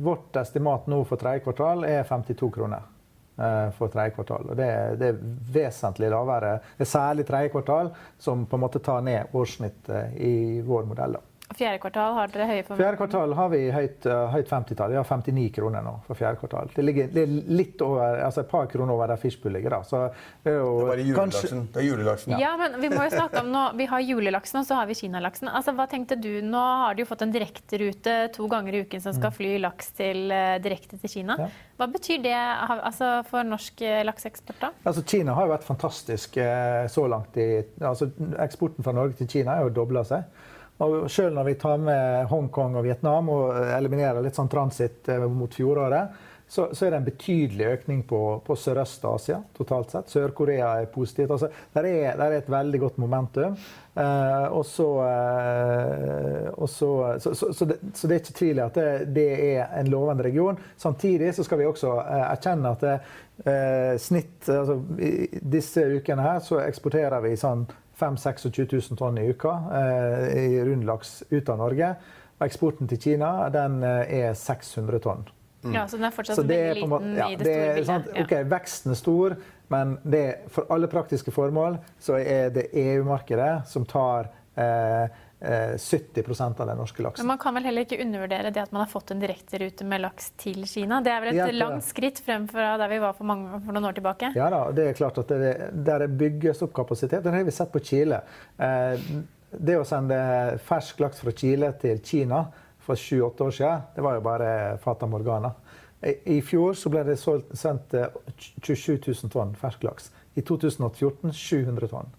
vårt 0.04 0.36
estimat 0.38 0.86
nå 0.90 1.00
for 1.08 1.20
tredje 1.20 1.42
kvartal 1.46 1.82
er 1.88 2.04
52 2.06 2.52
kroner 2.54 2.86
for 3.74 3.90
tredje 3.92 4.16
kvartal. 4.16 4.48
Og 4.50 4.58
det, 4.58 4.66
det, 4.98 5.12
er 5.12 5.18
vesentlig 5.54 6.08
lavere. 6.10 6.56
Det 6.78 6.82
er 6.86 6.90
særlig 6.90 7.26
tredje 7.26 7.52
kvartal 7.54 7.92
som 8.18 8.42
på 8.50 8.58
en 8.58 8.64
måte 8.64 8.82
tar 8.82 9.04
ned 9.06 9.34
årssnittet 9.38 10.18
i 10.18 10.34
vår 10.66 10.88
modell. 10.90 11.14
Da. 11.18 11.27
Fjerde 11.56 11.78
kvartal 11.80 12.12
har 12.12 12.28
dere 12.28 12.44
høye 12.44 12.60
forventninger? 12.60 12.82
Fjerde 12.82 12.98
kvartal 13.00 13.30
har 13.38 13.48
vi 13.52 13.60
høyt, 13.72 14.06
uh, 14.06 14.26
høyt 14.34 14.50
50-tall. 14.50 14.92
Vi 14.92 14.98
har 14.98 15.06
59 15.08 15.46
kroner 15.56 15.84
nå 15.86 15.94
for 16.04 16.18
fjerde 16.18 16.36
kvartal. 16.42 16.68
Det 16.74 16.82
ligger, 16.84 17.08
det 17.14 17.24
litt 17.48 17.80
over, 17.84 18.20
altså 18.26 18.42
et 18.42 18.50
par 18.50 18.66
kroner 18.68 18.92
over 18.92 19.08
der 19.08 19.20
Fishbull 19.22 19.56
ligger. 19.56 19.72
da. 19.72 19.78
Så 19.88 20.02
det 20.44 20.52
er 20.52 20.58
jo 20.58 20.74
det 20.84 20.98
er 20.98 21.02
julelaksen. 21.06 21.62
Det 21.72 21.80
er 21.80 21.86
julelaksen. 21.86 22.34
Ja. 22.36 22.40
ja. 22.44 22.50
men 22.60 22.76
vi 22.82 22.90
må 22.92 23.00
jo 23.06 23.14
snakke 23.14 23.40
om 23.40 23.48
nå, 23.54 23.62
Vi 23.80 23.86
har 23.88 24.04
julelaksen 24.04 24.60
og 24.60 24.66
så 24.68 24.76
har 24.76 24.90
vi 24.90 24.98
kinalaksen. 24.98 25.48
Altså, 25.48 25.72
hva 25.78 25.86
tenkte 25.88 26.18
du? 26.20 26.28
Nå 26.44 26.66
har 26.82 26.98
du 26.98 27.02
jo 27.02 27.08
fått 27.08 27.24
en 27.24 27.32
direkterute 27.32 28.18
to 28.36 28.50
ganger 28.52 28.76
i 28.76 28.84
uken 28.84 29.06
som 29.06 29.16
skal 29.16 29.32
mm. 29.32 29.38
fly 29.40 29.54
laks 29.64 29.90
til, 29.96 30.22
uh, 30.28 30.58
direkte 30.62 31.00
til 31.00 31.14
Kina. 31.14 31.38
Ja. 31.40 31.48
Hva 31.80 31.88
betyr 31.94 32.20
det 32.28 32.36
altså, 32.36 33.22
for 33.30 33.48
norsk 33.48 33.80
uh, 33.88 34.02
lakseeksport? 34.04 34.60
da? 34.66 34.72
Altså, 34.84 35.06
Kina 35.08 35.32
har 35.38 35.48
jo 35.48 35.56
vært 35.56 35.64
fantastisk 35.64 36.36
så 36.92 37.08
langt. 37.08 37.40
I, 37.40 37.64
altså, 37.80 38.12
eksporten 38.44 38.84
fra 38.84 38.92
Norge 38.92 39.16
til 39.22 39.32
Kina 39.38 39.56
er 39.56 39.68
jo 39.68 39.74
dobla 39.80 40.04
seg. 40.04 40.28
Og 40.84 41.10
selv 41.10 41.34
når 41.34 41.48
vi 41.48 41.58
tar 41.58 41.78
med 41.82 42.28
Hongkong 42.30 42.78
og 42.78 42.86
Vietnam 42.86 43.30
og 43.34 43.56
eliminerer 43.74 44.22
litt 44.22 44.38
sånn 44.38 44.50
transit 44.50 45.08
eh, 45.10 45.24
mot 45.26 45.54
fjoråret, 45.54 46.26
så, 46.48 46.68
så, 46.72 46.86
er 46.86 46.94
det 46.94 46.98
en 47.02 47.04
betydelig 47.04 47.64
økning 47.74 47.98
på, 48.08 48.18
på 48.46 48.54
Sørøst-Asia 48.56 49.42
totalt 49.56 49.90
sett. 49.92 50.08
Sør-Korea 50.08 50.70
er 50.80 50.86
positivt. 50.88 51.34
Altså, 51.34 51.50
der, 51.74 51.84
er, 51.84 52.14
der, 52.16 52.24
er, 52.24 52.36
et 52.38 52.48
veldig 52.48 52.80
godt 52.80 53.00
momentum. 53.02 53.58
Eh, 53.92 54.46
og 54.56 54.64
så, 54.64 54.86
eh, 55.04 56.48
så, 56.72 57.34
så, 57.34 57.68
det, 57.68 57.76
er 58.08 58.16
ikke 58.16 58.38
tvil 58.38 58.62
i 58.62 58.64
at 58.64 58.80
det, 58.80 58.88
det, 59.18 59.26
er 59.50 59.76
en 59.76 59.90
lovende 59.92 60.24
region. 60.24 60.56
Samtidig 60.80 61.34
så 61.36 61.44
skal 61.44 61.60
vi 61.60 61.68
også 61.68 61.92
eh, 62.00 62.24
erkjenne 62.30 62.72
at 62.72 62.86
det, 62.86 62.96
eh, 63.44 63.92
snitt 64.00 64.48
altså, 64.48 64.78
disse 65.58 65.84
ukene 65.98 66.24
her 66.30 66.40
så 66.48 66.62
eksporterer 66.64 67.20
vi 67.28 67.36
sånn 67.36 67.66
5 67.98 68.16
26 68.16 68.72
000 68.72 68.98
tonn 68.98 69.18
i 69.18 69.26
uka 69.32 69.54
eh, 69.74 70.24
i 70.44 70.60
rundlaks 70.64 71.22
ut 71.30 71.48
av 71.48 71.58
Norge. 71.58 71.90
Og 72.38 72.46
eksporten 72.46 72.90
til 72.90 73.00
Kina 73.02 73.32
den 73.54 73.82
eh, 73.82 74.14
er 74.22 74.38
600 74.38 75.02
tonn. 75.04 75.26
Mm. 75.64 75.74
Ja, 75.74 75.86
Så 75.90 75.98
den 75.98 76.06
er 76.06 76.14
fortsatt 76.14 76.38
veldig 76.38 76.74
liten 76.78 77.16
ja, 77.18 77.28
i 77.28 77.36
det, 77.36 77.46
store 77.46 77.70
bildet? 77.74 77.86
Sant? 77.90 78.10
ok, 78.22 78.34
Veksten 78.52 78.94
er 78.94 78.98
stor, 79.00 79.38
men 79.74 79.96
det, 80.06 80.24
for 80.54 80.70
alle 80.72 80.90
praktiske 80.90 81.34
formål 81.34 81.80
så 82.00 82.20
er 82.20 82.52
det 82.54 82.68
EU-markedet 82.78 83.66
som 83.68 83.86
tar 83.88 84.30
eh, 84.54 85.24
70 85.40 86.24
eh, 86.26 86.60
av 86.60 86.66
den 86.66 86.76
norske 86.76 87.02
laksen. 87.02 87.22
Men 87.22 87.26
Man 87.26 87.38
kan 87.38 87.54
vel 87.54 87.68
heller 87.68 87.84
ikke 87.86 88.00
undervurdere 88.02 88.50
det 88.50 88.62
at 88.64 88.72
man 88.74 88.82
har 88.82 88.90
fått 88.90 89.12
en 89.14 89.20
direkterute 89.22 89.84
med 89.86 90.02
laks 90.02 90.32
til 90.36 90.64
Kina? 90.66 90.98
Det 91.00 91.12
er 91.12 91.22
vel 91.22 91.30
et 91.30 91.38
ja, 91.38 91.46
langt 91.54 91.86
skritt 91.86 92.18
fremfor 92.24 92.58
der 92.58 92.90
vi 92.90 92.98
var 93.02 93.14
for, 93.14 93.28
mange, 93.28 93.60
for, 93.62 93.74
noen 93.76 93.86
år 93.86 93.98
tilbake? 94.00 94.32
Ja 94.34 94.48
da, 94.50 94.64
det 94.74 94.88
er 94.88 94.98
klart 94.98 95.20
at 95.22 95.30
det, 95.30 95.52
der 95.86 96.02
det 96.04 96.08
bygges 96.18 96.62
opp 96.66 96.74
kapasitet. 96.74 97.22
Det 97.22 97.34
har 97.34 97.46
vi 97.46 97.54
sett 97.54 97.70
på 97.72 97.82
Chile. 97.86 98.18
Eh, 98.58 99.06
det 99.48 99.78
å 99.78 99.86
sende 99.86 100.18
fersk 100.66 100.98
laks 101.04 101.22
fra 101.22 101.32
Chile 101.36 101.70
til 101.80 102.02
Kina 102.04 102.42
for 102.82 102.98
sju-åtte 102.98 103.46
år 103.46 103.54
siden, 103.54 103.86
det 103.94 104.04
var 104.04 104.18
jo 104.18 104.24
bare 104.26 104.50
Fata 104.82 105.06
Morgana. 105.06 105.52
I 106.02 106.40
fjor 106.46 106.74
så 106.78 106.90
ble 106.90 107.04
det 107.06 107.18
sendt 107.18 107.94
27 107.94 108.92
eh, 108.94 109.06
000 109.06 109.32
tonn 109.34 109.54
fersk 109.58 109.86
laks. 109.86 110.10
I 110.34 110.42
2014 110.46 111.30
700 111.34 111.90
tonn. 111.94 112.12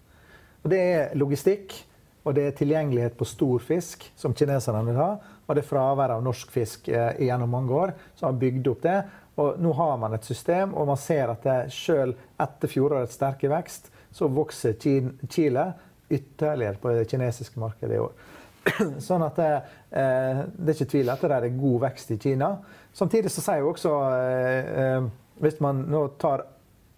Og 0.64 0.72
det 0.72 0.80
er 0.80 1.16
logistikk. 1.16 1.76
Og 2.24 2.34
det 2.36 2.46
er 2.46 2.56
tilgjengelighet 2.58 3.16
på 3.16 3.28
stor 3.28 3.62
fisk, 3.64 4.04
som 4.16 4.34
kineserne 4.36 4.82
vil 4.90 5.00
ha. 5.00 5.10
Og 5.46 5.56
det 5.56 5.64
er 5.64 5.70
fravær 5.70 6.16
av 6.16 6.24
norsk 6.24 6.50
fisk 6.52 6.90
eh, 6.92 7.14
gjennom 7.26 7.52
mange 7.52 7.76
år 7.76 7.94
som 8.14 8.28
har 8.28 8.40
bygd 8.42 8.68
opp 8.72 8.82
det. 8.84 8.98
Og 9.40 9.60
nå 9.62 9.72
har 9.78 9.96
man 10.02 10.14
et 10.16 10.26
system, 10.26 10.74
og 10.76 10.90
man 10.90 11.00
ser 11.00 11.32
at 11.32 11.46
selv 11.72 12.18
etter 12.40 12.68
fjorårets 12.70 13.16
sterke 13.16 13.48
vekst, 13.48 13.88
så 14.12 14.28
vokser 14.28 14.76
Chile 14.80 15.64
ytterligere 16.10 16.80
på 16.82 16.92
det 16.92 17.06
kinesiske 17.10 17.60
markedet 17.60 17.96
i 17.96 18.02
år. 18.02 18.12
Sånn 19.08 19.24
at 19.24 19.38
det, 19.38 19.50
eh, 19.96 20.42
det 20.52 20.72
er 20.72 20.76
ikke 20.76 20.92
tvil 20.92 21.12
at 21.12 21.22
det 21.24 21.36
er 21.38 21.48
god 21.56 21.82
vekst 21.86 22.12
i 22.14 22.18
Kina. 22.20 22.50
Samtidig 22.92 23.32
så 23.32 23.44
sier 23.44 23.62
jo 23.62 23.70
også 23.72 23.92
eh, 24.10 24.72
eh, 24.82 25.10
Hvis 25.40 25.60
man 25.64 25.86
nå 25.88 26.02
tar 26.20 26.42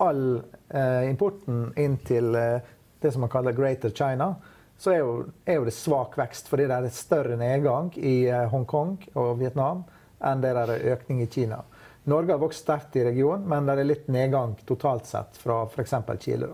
all 0.02 0.40
eh, 0.68 1.04
importen 1.11 1.68
inn 1.78 2.00
til 2.02 2.35
eh, 2.35 2.64
det 3.02 3.12
som 3.12 3.22
man 3.22 3.30
kaller 3.30 3.54
Greater 3.54 3.92
China, 3.94 4.32
så 4.78 4.92
er 4.94 5.02
jo, 5.02 5.12
er 5.44 5.61
jo, 5.61 5.66
det 5.68 5.74
svak 5.76 6.16
vekst. 6.18 6.48
Fordi 6.50 6.66
det 6.70 6.78
er 6.78 6.88
et 6.88 6.96
større 6.96 7.37
nedgang 7.40 7.92
i 7.98 8.16
eh, 8.28 8.48
Hongkong 8.50 8.96
og 9.14 9.37
Vietnam 9.42 9.85
enn 10.22 10.42
det 10.42 10.52
er 10.54 10.74
økning 10.94 11.22
i 11.24 11.30
Kina. 11.30 11.62
Norge 12.04 12.35
har 12.35 12.42
vokst 12.42 12.64
sterkt 12.64 12.96
i 12.98 13.04
regionen, 13.06 13.46
men 13.48 13.66
det 13.66 13.78
er 13.78 13.87
litt 13.87 14.11
nedgang 14.11 14.56
totalt 14.66 15.06
sett 15.06 15.38
fra 15.38 15.62
f.eks. 15.68 15.94
Chile. 16.22 16.50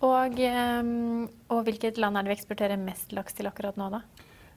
Og, 0.00 0.40
ehm, 0.40 1.26
og, 1.52 1.60
hvilket 1.66 2.00
land 2.00 2.16
er 2.16 2.24
det 2.24 2.32
vi 2.32 2.38
eksporterer 2.38 2.80
mest 2.80 3.12
laks 3.12 3.36
til 3.36 3.50
akkurat 3.50 3.76
nå, 3.76 3.90
da? 3.92 4.00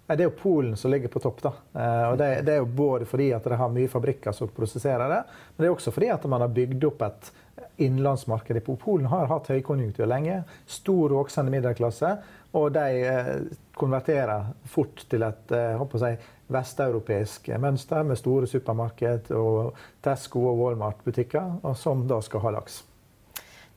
Det 0.07 0.19
er 0.19 0.27
jo 0.27 0.35
Polen 0.35 0.75
som 0.79 0.91
ligger 0.91 1.11
på 1.11 1.19
topp. 1.23 1.41
da. 1.43 1.51
Eh, 1.75 2.05
og 2.11 2.17
det, 2.19 2.29
det, 2.47 2.55
er 2.55 2.61
jo 2.61 2.69
både 2.79 3.07
fordi 3.07 3.31
at 3.35 3.43
de 3.43 3.59
har 3.59 3.71
mye 3.71 3.91
fabrikker 3.91 4.35
som 4.35 4.51
prosesserer 4.55 5.11
det, 5.11 5.21
men 5.55 5.63
det 5.63 5.69
er 5.69 5.75
også 5.75 5.91
fordi 5.95 6.11
at 6.15 6.27
man 6.31 6.43
har 6.43 6.55
bygd 6.55 6.87
opp 6.87 7.03
et 7.07 7.31
innenlandsmarked. 7.77 8.59
Polen 8.79 9.09
har 9.11 9.27
hatt 9.31 9.49
høykonjunktur 9.51 10.07
lenge. 10.09 10.43
Stor 10.65 11.15
voksende 11.17 11.53
middelklasse. 11.53 12.15
Og 12.53 12.69
de 12.75 13.03
eh, 13.09 13.35
konverterer 13.77 14.51
fort 14.69 15.05
til 15.09 15.25
et 15.25 15.53
eh, 15.57 15.83
si, 15.97 16.13
vesteuropeisk 16.53 17.49
mønster 17.57 18.05
med 18.05 18.19
store 18.19 18.49
supermarked 18.49 19.31
og 19.37 19.77
Tesco 20.05 20.45
og 20.51 20.59
Walmart-butikker, 20.61 21.73
som 21.79 22.05
da 22.09 22.21
skal 22.21 22.45
ha 22.45 22.57
laks. 22.59 22.83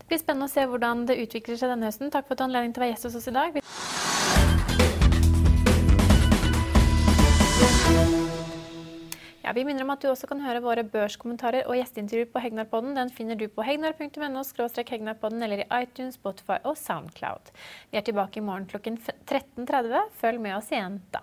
Det 0.06 0.12
blir 0.12 0.20
spennende 0.22 0.46
å 0.46 0.52
se 0.52 0.62
hvordan 0.70 1.06
det 1.08 1.16
utvikler 1.24 1.56
seg 1.58 1.72
denne 1.72 1.88
høsten. 1.88 2.12
Takk 2.14 2.28
for 2.28 2.36
at 2.36 2.38
du 2.38 2.44
har 2.44 2.50
anledning 2.52 2.76
til 2.76 2.82
å 2.82 2.84
være 2.84 2.92
gjest 2.92 3.08
hos 3.08 3.16
oss 3.18 3.30
i 3.32 3.34
dag. 3.34 3.56
Ja, 9.46 9.52
vi 9.54 9.62
minner 9.62 9.84
om 9.84 9.92
at 9.94 10.02
du 10.02 10.08
også 10.10 10.26
kan 10.26 10.40
høre 10.42 10.58
våre 10.58 10.82
børskommentarer 10.90 11.68
og 11.70 11.76
gjesteintervju 11.78 12.26
på 12.32 12.40
Hegnarpodden. 12.42 12.96
Den 12.98 13.12
finner 13.14 13.38
du 13.38 13.44
på 13.46 13.62
hegnar.no 13.62 14.42
hegnarpodden 14.90 15.46
eller 15.46 15.62
i 15.62 15.68
iTunes, 15.84 16.18
Spotify 16.18 16.58
og 16.64 16.74
Soundcloud. 16.74 17.54
Vi 17.92 18.00
er 18.00 18.02
tilbake 18.02 18.40
i 18.40 18.42
morgen 18.42 18.66
klokken 18.66 18.98
13.30. 18.98 20.10
Følg 20.18 20.42
med 20.42 20.58
oss 20.58 20.74
igjen 20.74 20.98
da. 21.14 21.22